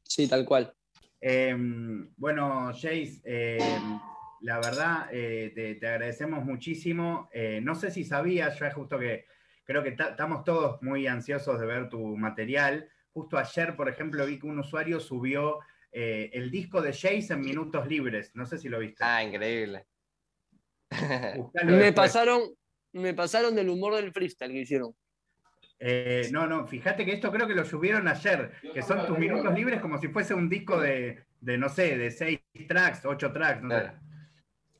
Sí, 0.04 0.28
tal 0.28 0.46
cual. 0.46 0.72
Em, 1.20 2.12
bueno, 2.16 2.72
Jace, 2.72 3.20
em, 3.25 4.00
la 4.40 4.56
verdad, 4.56 5.08
eh, 5.12 5.52
te, 5.54 5.87
agradecemos 5.87 6.44
muchísimo. 6.44 7.28
Eh, 7.32 7.60
no 7.62 7.75
sé 7.75 7.90
si 7.90 8.04
sabías, 8.04 8.58
ya 8.58 8.70
justo 8.70 8.98
que 8.98 9.26
creo 9.64 9.82
que 9.82 9.90
estamos 9.90 10.44
todos 10.44 10.80
muy 10.82 11.06
ansiosos 11.06 11.58
de 11.58 11.66
ver 11.66 11.88
tu 11.88 12.16
material. 12.16 12.88
Justo 13.12 13.37
ayer, 13.37 13.75
por 13.75 13.88
ejemplo, 13.88 14.25
vi 14.26 14.38
que 14.38 14.46
un 14.46 14.58
usuario 14.60 15.00
subió 15.00 15.58
eh, 15.90 16.30
el 16.32 16.50
disco 16.50 16.80
de 16.80 16.92
Jace 16.92 17.32
en 17.32 17.40
minutos 17.40 17.87
libres. 17.88 18.30
No 18.34 18.46
sé 18.46 18.58
si 18.58 18.68
lo 18.68 18.78
viste. 18.78 19.02
Ah, 19.04 19.22
increíble. 19.25 19.87
me 21.64 21.92
pasaron, 21.92 22.42
me 22.92 23.12
pasaron 23.12 23.54
del 23.54 23.68
humor 23.68 23.96
del 23.96 24.12
freestyle 24.12 24.52
que 24.52 24.60
hicieron. 24.60 24.94
Eh, 25.80 26.28
no, 26.32 26.47
no, 26.47 26.66
fíjate 26.66 27.04
que 27.04 27.12
esto 27.12 27.30
creo 27.30 27.47
que 27.47 27.54
lo 27.54 27.64
subieron 27.64 28.08
ayer, 28.08 28.52
que 28.75 28.82
son 28.82 29.06
tus 29.06 29.16
minutos 29.16 29.54
libres 29.54 29.80
como 29.80 29.97
si 29.99 30.08
fuese 30.08 30.35
un 30.35 30.49
disco 30.49 30.80
de, 30.80 31.25
no 31.40 31.68
sé, 31.68 31.97
de 31.97 32.11
seis 32.11 32.40
tracks, 32.66 33.04
ocho 33.04 33.32
tracks, 33.32 33.62
no 33.62 33.78
sé. 33.78 33.92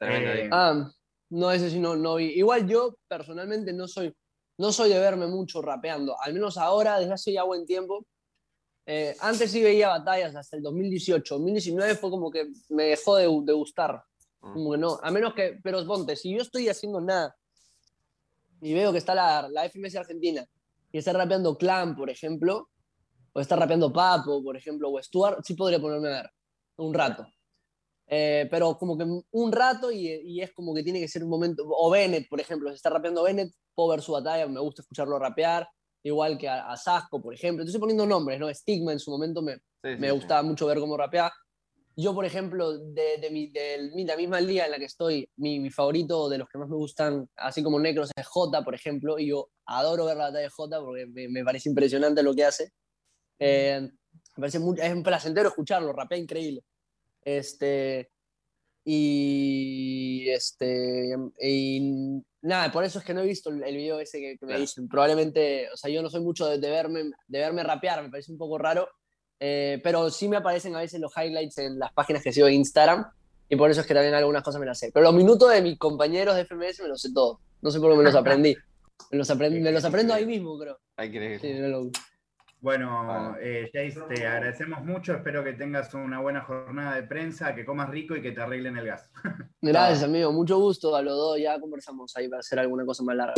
Eh, 0.01 0.49
ah, 0.53 0.91
no, 1.31 1.51
ese 1.53 1.71
sí 1.71 1.79
no, 1.79 1.95
no 1.95 2.17
vi. 2.17 2.27
Igual 2.31 2.67
yo 2.67 2.97
personalmente 3.07 3.73
no 3.73 3.87
soy, 3.87 4.13
no 4.59 4.73
soy 4.73 4.91
de 4.91 4.99
verme 4.99 5.29
mucho 5.29 5.63
rapeando, 5.63 6.17
al 6.21 6.35
menos 6.35 6.59
ahora, 6.59 6.99
desde 6.99 7.13
hace 7.13 7.33
ya 7.33 7.45
buen 7.45 7.65
tiempo. 7.65 8.05
Eh, 8.85 9.15
antes 9.21 9.53
sí 9.53 9.63
veía 9.63 9.89
batallas 9.89 10.35
hasta 10.35 10.57
el 10.57 10.63
2018, 10.63 11.35
2019 11.35 11.95
fue 11.95 12.11
como 12.11 12.31
que 12.31 12.49
me 12.71 12.85
dejó 12.85 13.17
de, 13.17 13.25
de 13.45 13.53
gustar. 13.53 14.03
Mm. 14.41 14.53
Como 14.53 14.73
que 14.73 14.79
no, 14.79 14.99
a 15.01 15.11
menos 15.13 15.35
que, 15.35 15.61
pero 15.63 15.87
ponte, 15.87 16.17
si 16.17 16.35
yo 16.35 16.43
estoy 16.43 16.69
haciendo 16.69 17.01
nada 17.01 17.37
y 18.61 18.75
veo 18.75 18.91
que 18.91 18.99
está 18.99 19.15
la, 19.15 19.49
la 19.49 19.69
FMS 19.69 19.95
Argentina 19.97 20.45
y 20.93 20.99
está 20.99 21.13
rapeando 21.13 21.57
Clan, 21.57 21.95
por 21.97 22.11
ejemplo, 22.11 22.69
o 23.33 23.41
está 23.41 23.57
rapeando 23.57 23.93
Papo, 23.93 24.43
por 24.43 24.57
ejemplo, 24.57 24.91
o 24.91 25.03
Stuart, 25.03 25.41
sí 25.45 25.55
podría 25.55 25.81
ponerme 25.81 26.09
a 26.09 26.23
ver 26.23 26.31
un 26.79 26.95
rato. 26.95 27.27
Eh, 28.07 28.49
pero 28.51 28.79
como 28.79 28.97
que 28.97 29.05
un 29.05 29.53
rato 29.53 29.93
y, 29.93 30.09
y, 30.09 30.41
es 30.41 30.53
como 30.53 30.75
que 30.75 30.83
tiene 30.83 30.99
que 30.99 31.09
ser 31.09 31.23
un 31.23 31.29
momento, 31.29 31.63
o 31.67 31.91
Bennett, 31.91 32.27
por 32.29 32.41
ejemplo, 32.41 32.71
si 32.71 32.77
está 32.77 32.89
rapeando 32.89 33.23
Bennett, 33.23 33.53
puedo 33.75 33.91
ver 33.91 34.01
su 34.01 34.13
batalla, 34.13 34.47
me 34.47 34.61
gusta 34.61 34.81
escucharlo 34.81 35.19
rapear, 35.19 35.69
igual 36.03 36.39
que 36.39 36.49
a, 36.49 36.77
Sasco, 36.77 37.21
por 37.21 37.35
ejemplo. 37.35 37.65
Estoy 37.65 37.81
poniendo 37.81 38.07
nombres, 38.07 38.41
¿no? 38.41 38.53
Stigma 38.53 38.93
en 38.93 38.99
su 38.99 39.11
momento 39.11 39.43
me, 39.43 39.59
me 39.83 40.11
gustaba 40.11 40.43
mucho 40.43 40.67
ver 40.67 40.81
cómo 40.81 40.97
rapea. 40.97 41.31
Yo, 42.01 42.15
por 42.15 42.25
ejemplo, 42.25 42.79
de, 42.79 43.19
de, 43.21 43.29
mi, 43.29 43.49
de, 43.49 43.91
la 44.07 44.17
misma 44.17 44.41
liga 44.41 44.65
en 44.65 44.71
la 44.71 44.79
que 44.79 44.85
estoy, 44.85 45.29
mi, 45.35 45.59
mi, 45.59 45.69
favorito 45.69 46.29
de 46.29 46.39
los 46.39 46.49
que 46.49 46.57
más 46.57 46.69
me 46.69 46.77
gustan, 46.77 47.29
así 47.35 47.61
como 47.61 47.81
Necros, 47.81 48.13
es 48.15 48.25
J, 48.25 48.63
por 48.63 48.73
ejemplo, 48.73 49.19
y 49.19 49.31
yo 49.31 49.51
adoro 49.67 50.05
ver 50.05 50.17
la 50.17 50.27
batalla 50.27 50.45
de 50.45 50.49
J 50.49 50.81
porque 50.81 51.07
me, 51.07 51.29
me 51.29 51.43
parece 51.43 51.69
impresionante 51.69 52.23
lo 52.23 52.35
que 52.37 52.45
hace. 52.45 52.71
Eh, 53.41 53.81
me 53.83 54.41
parece 54.41 54.61
muy, 54.61 54.79
es 54.81 54.95
un 54.95 55.03
placentero 55.03 55.49
escucharlo, 55.49 55.93
rapea 55.93 56.19
increíble. 56.19 56.63
Este, 57.21 58.13
y, 58.85 60.29
este, 60.29 61.17
y 61.43 62.23
nada, 62.43 62.71
por 62.71 62.85
eso 62.85 63.01
es 63.01 63.05
que 63.05 63.13
no 63.13 63.23
he 63.23 63.27
visto 63.27 63.51
el, 63.51 63.77
video 63.77 63.99
ese 63.99 64.21
que, 64.21 64.47
me 64.47 64.57
dicen. 64.57 64.89
Probablemente, 64.89 65.69
o 65.75 65.77
sea, 65.77 65.91
yo 65.91 66.01
no 66.01 66.11
soy 66.11 66.21
mucho 66.21 66.47
de, 66.47 66.71
verme, 66.71 67.11
de 67.27 67.39
verme 67.41 67.65
rapear, 67.65 68.05
me 68.05 68.09
parece 68.09 68.31
un 68.31 68.39
poco 68.39 68.57
raro, 68.57 68.89
eh, 69.41 69.81
pero 69.83 70.11
sí 70.11 70.29
me 70.29 70.37
aparecen 70.37 70.75
a 70.75 70.81
veces 70.81 71.01
los 71.01 71.13
highlights 71.17 71.59
en 71.59 71.79
las 71.79 71.93
páginas 71.93 72.23
que 72.23 72.33
sigo 72.33 72.47
de 72.47 72.55
Instagram 72.55 73.07
y 73.49 73.57
por 73.57 73.71
eso 73.71 73.81
es 73.81 73.87
que 73.87 73.95
también 73.95 74.15
algunas 74.15 74.43
cosas 74.43 74.61
me 74.61 74.67
las 74.67 74.79
sé. 74.79 74.91
Pero 74.93 75.05
los 75.05 75.15
minutos 75.15 75.51
de 75.51 75.63
mis 75.63 75.79
compañeros 75.79 76.37
de 76.37 76.45
FMS 76.45 76.81
me 76.81 76.89
los 76.89 77.01
sé 77.01 77.13
todos. 77.13 77.39
No 77.63 77.71
sé 77.71 77.81
por 77.81 77.91
qué 77.93 77.99
me 77.99 78.05
los 78.05 78.15
aprendí. 78.15 78.57
Me 79.11 79.19
los, 79.19 79.37
me 79.37 79.73
los 79.73 79.85
aprendo 79.85 80.13
ahí 80.13 80.27
mismo, 80.27 80.59
creo. 80.59 80.79
Hay 80.97 81.11
que 81.11 81.39
sí, 81.39 81.53
bueno, 82.61 83.37
eh, 83.41 83.71
Jace, 83.73 84.01
te 84.13 84.27
agradecemos 84.27 84.85
mucho. 84.85 85.15
Espero 85.15 85.45
que 85.45 85.53
tengas 85.53 85.95
una 85.95 86.21
buena 86.21 86.41
jornada 86.41 86.97
de 86.97 87.05
prensa, 87.05 87.55
que 87.55 87.65
comas 87.65 87.89
rico 87.89 88.17
y 88.17 88.23
que 88.23 88.33
te 88.33 88.41
arreglen 88.41 88.77
el 88.77 88.87
gas. 88.87 89.11
Gracias, 89.63 90.03
amigo. 90.03 90.33
Mucho 90.33 90.59
gusto. 90.59 90.95
A 90.97 91.03
los 91.03 91.17
dos 91.17 91.39
ya 91.39 91.61
conversamos 91.61 92.17
ahí 92.17 92.29
para 92.29 92.41
hacer 92.41 92.59
alguna 92.59 92.85
cosa 92.85 93.05
más 93.05 93.15
larga. 93.15 93.35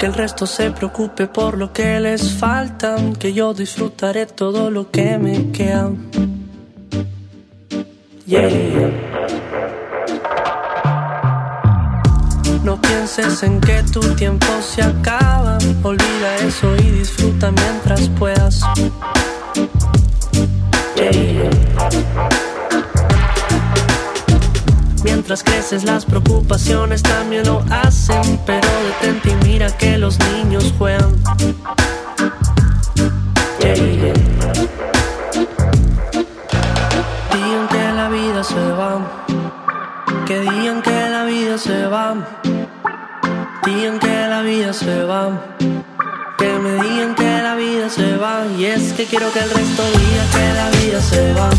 Que 0.00 0.06
el 0.06 0.14
resto 0.14 0.46
se 0.46 0.70
preocupe 0.70 1.26
por 1.26 1.58
lo 1.58 1.74
que 1.74 2.00
les 2.00 2.32
falta, 2.32 2.96
que 3.18 3.34
yo 3.34 3.52
disfrutaré 3.52 4.24
todo 4.24 4.70
lo 4.70 4.90
que 4.90 5.18
me 5.18 5.52
queda. 5.52 5.90
No 12.64 12.80
pienses 12.80 13.42
en 13.42 13.60
que 13.60 13.82
tu 13.92 14.00
tiempo 14.14 14.46
se 14.62 14.80
acaba, 14.80 15.58
olvida 15.82 16.36
eso 16.46 16.74
y 16.76 16.90
disfruta 16.92 17.50
mientras 17.50 18.08
puedas. 18.18 18.62
Mientras 25.04 25.42
creces 25.42 25.84
las 25.84 26.04
preocupaciones 26.06 27.02
también 27.02 27.46
lo 27.46 27.62
hacen, 27.70 28.40
pero 28.46 28.68
detente 29.00 29.29
que 29.68 29.98
los 29.98 30.18
niños 30.18 30.72
juegan. 30.78 31.14
Digan 37.32 37.68
que 37.68 37.92
la 37.94 38.08
vida 38.08 38.42
se 38.42 38.72
va, 38.72 39.00
que 40.26 40.40
digan 40.40 40.80
que 40.80 41.10
la 41.10 41.24
vida 41.24 41.58
se 41.58 41.86
va, 41.86 42.14
digan 43.66 43.98
que 43.98 44.26
la 44.28 44.40
vida 44.40 44.72
se 44.72 45.04
va. 45.04 45.28
Que 46.38 46.58
me 46.58 46.72
digan 46.82 47.14
que 47.14 47.42
la 47.42 47.54
vida 47.54 47.90
se 47.90 48.16
va 48.16 48.46
y 48.56 48.64
es 48.64 48.94
que 48.94 49.04
quiero 49.04 49.30
que 49.30 49.40
el 49.40 49.50
resto 49.50 49.82
diga 49.84 50.24
que 50.32 50.54
la 50.54 50.70
vida 50.70 51.00
se 51.02 51.34
va 51.34 51.50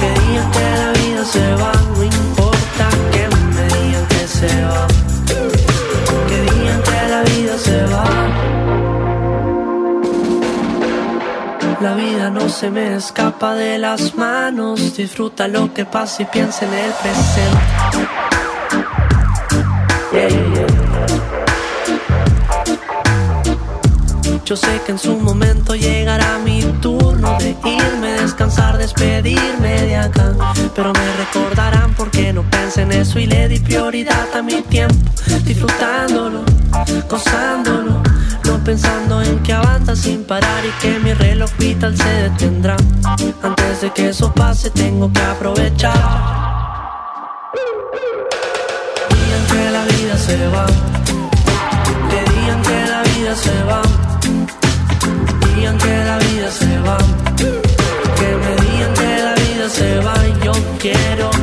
que 0.00 0.20
digan 0.20 0.50
que 0.50 0.68
la 0.82 0.92
vida 0.98 1.24
se 1.24 1.54
va, 1.54 1.72
no 1.94 2.02
importa 2.02 2.88
que 3.12 3.28
me 3.54 3.64
digan 3.78 4.06
que 4.08 4.26
se 4.26 4.64
va. 4.64 4.85
Vida 11.96 12.30
no 12.30 12.48
se 12.48 12.70
me 12.70 12.96
escapa 12.96 13.54
de 13.54 13.78
las 13.78 14.14
manos, 14.14 14.96
disfruta 14.96 15.48
lo 15.48 15.72
que 15.72 15.84
pasa 15.84 16.22
y 16.22 16.26
piensa 16.26 16.66
en 16.66 16.74
el 16.74 16.92
presente. 16.92 17.60
Yo 24.44 24.56
sé 24.56 24.80
que 24.84 24.92
en 24.92 24.98
su 24.98 25.16
momento 25.16 25.74
llegará 25.74 26.38
mi 26.38 26.62
turno 26.80 27.36
de 27.38 27.56
irme, 27.64 28.12
descansar, 28.12 28.78
despedirme 28.78 29.82
de 29.82 29.96
acá. 29.96 30.32
Pero 30.74 30.92
me 30.92 31.16
recordarán 31.16 31.94
porque 31.94 32.32
no 32.32 32.42
pensé 32.42 32.82
en 32.82 32.92
eso 32.92 33.18
y 33.18 33.26
le 33.26 33.48
di 33.48 33.58
prioridad 33.58 34.28
a 34.36 34.42
mi 34.42 34.62
tiempo, 34.62 34.94
disfrutándolo, 35.44 36.44
gozándolo. 37.08 38.05
Pensando 38.66 39.22
en 39.22 39.38
que 39.44 39.52
avanza 39.52 39.94
sin 39.94 40.24
parar 40.24 40.64
y 40.66 40.70
que 40.82 40.98
mi 40.98 41.14
reloj 41.14 41.48
vital 41.56 41.96
se 41.96 42.08
detendrá. 42.08 42.76
Antes 43.40 43.80
de 43.80 43.92
que 43.92 44.08
eso 44.08 44.32
pase 44.34 44.70
tengo 44.70 45.08
que 45.12 45.20
aprovechar. 45.20 45.94
Digan 49.08 49.46
que 49.52 49.70
la 49.70 49.84
vida 49.84 50.16
se 50.18 50.48
va. 50.48 50.66
Que 52.10 52.20
digan 52.32 52.62
que 52.62 52.86
la 52.90 53.02
vida 53.02 53.36
se 53.36 53.64
va. 53.70 53.82
Digan 55.54 55.78
que 55.78 56.04
la 56.04 56.18
vida 56.18 56.50
se 56.50 56.78
va. 56.80 56.98
Que 58.18 58.28
me 58.42 58.52
digan 58.66 58.94
que 58.94 59.22
la 59.22 59.34
vida 59.34 59.68
se 59.68 59.98
va. 60.00 60.14
Y 60.26 60.44
yo 60.44 60.52
quiero 60.80 61.35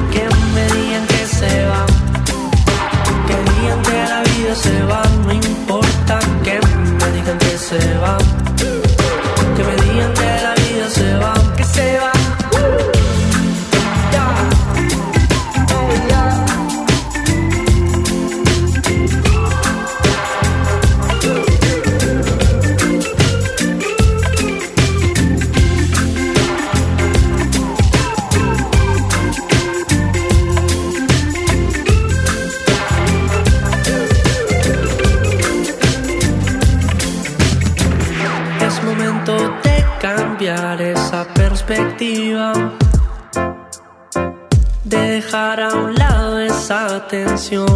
Lo 47.51 47.67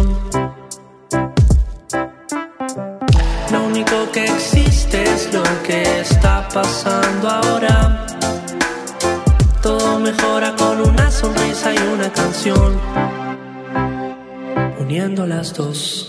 único 3.66 4.10
que 4.12 4.24
existe 4.24 5.02
es 5.02 5.32
lo 5.32 5.42
que 5.66 6.00
está 6.00 6.48
pasando 6.48 7.28
ahora. 7.28 8.06
Todo 9.60 9.98
mejora 9.98 10.56
con 10.56 10.80
una 10.80 11.10
sonrisa 11.10 11.74
y 11.74 11.78
una 11.92 12.10
canción, 12.10 12.80
uniendo 14.78 15.26
las 15.26 15.52
dos. 15.52 16.07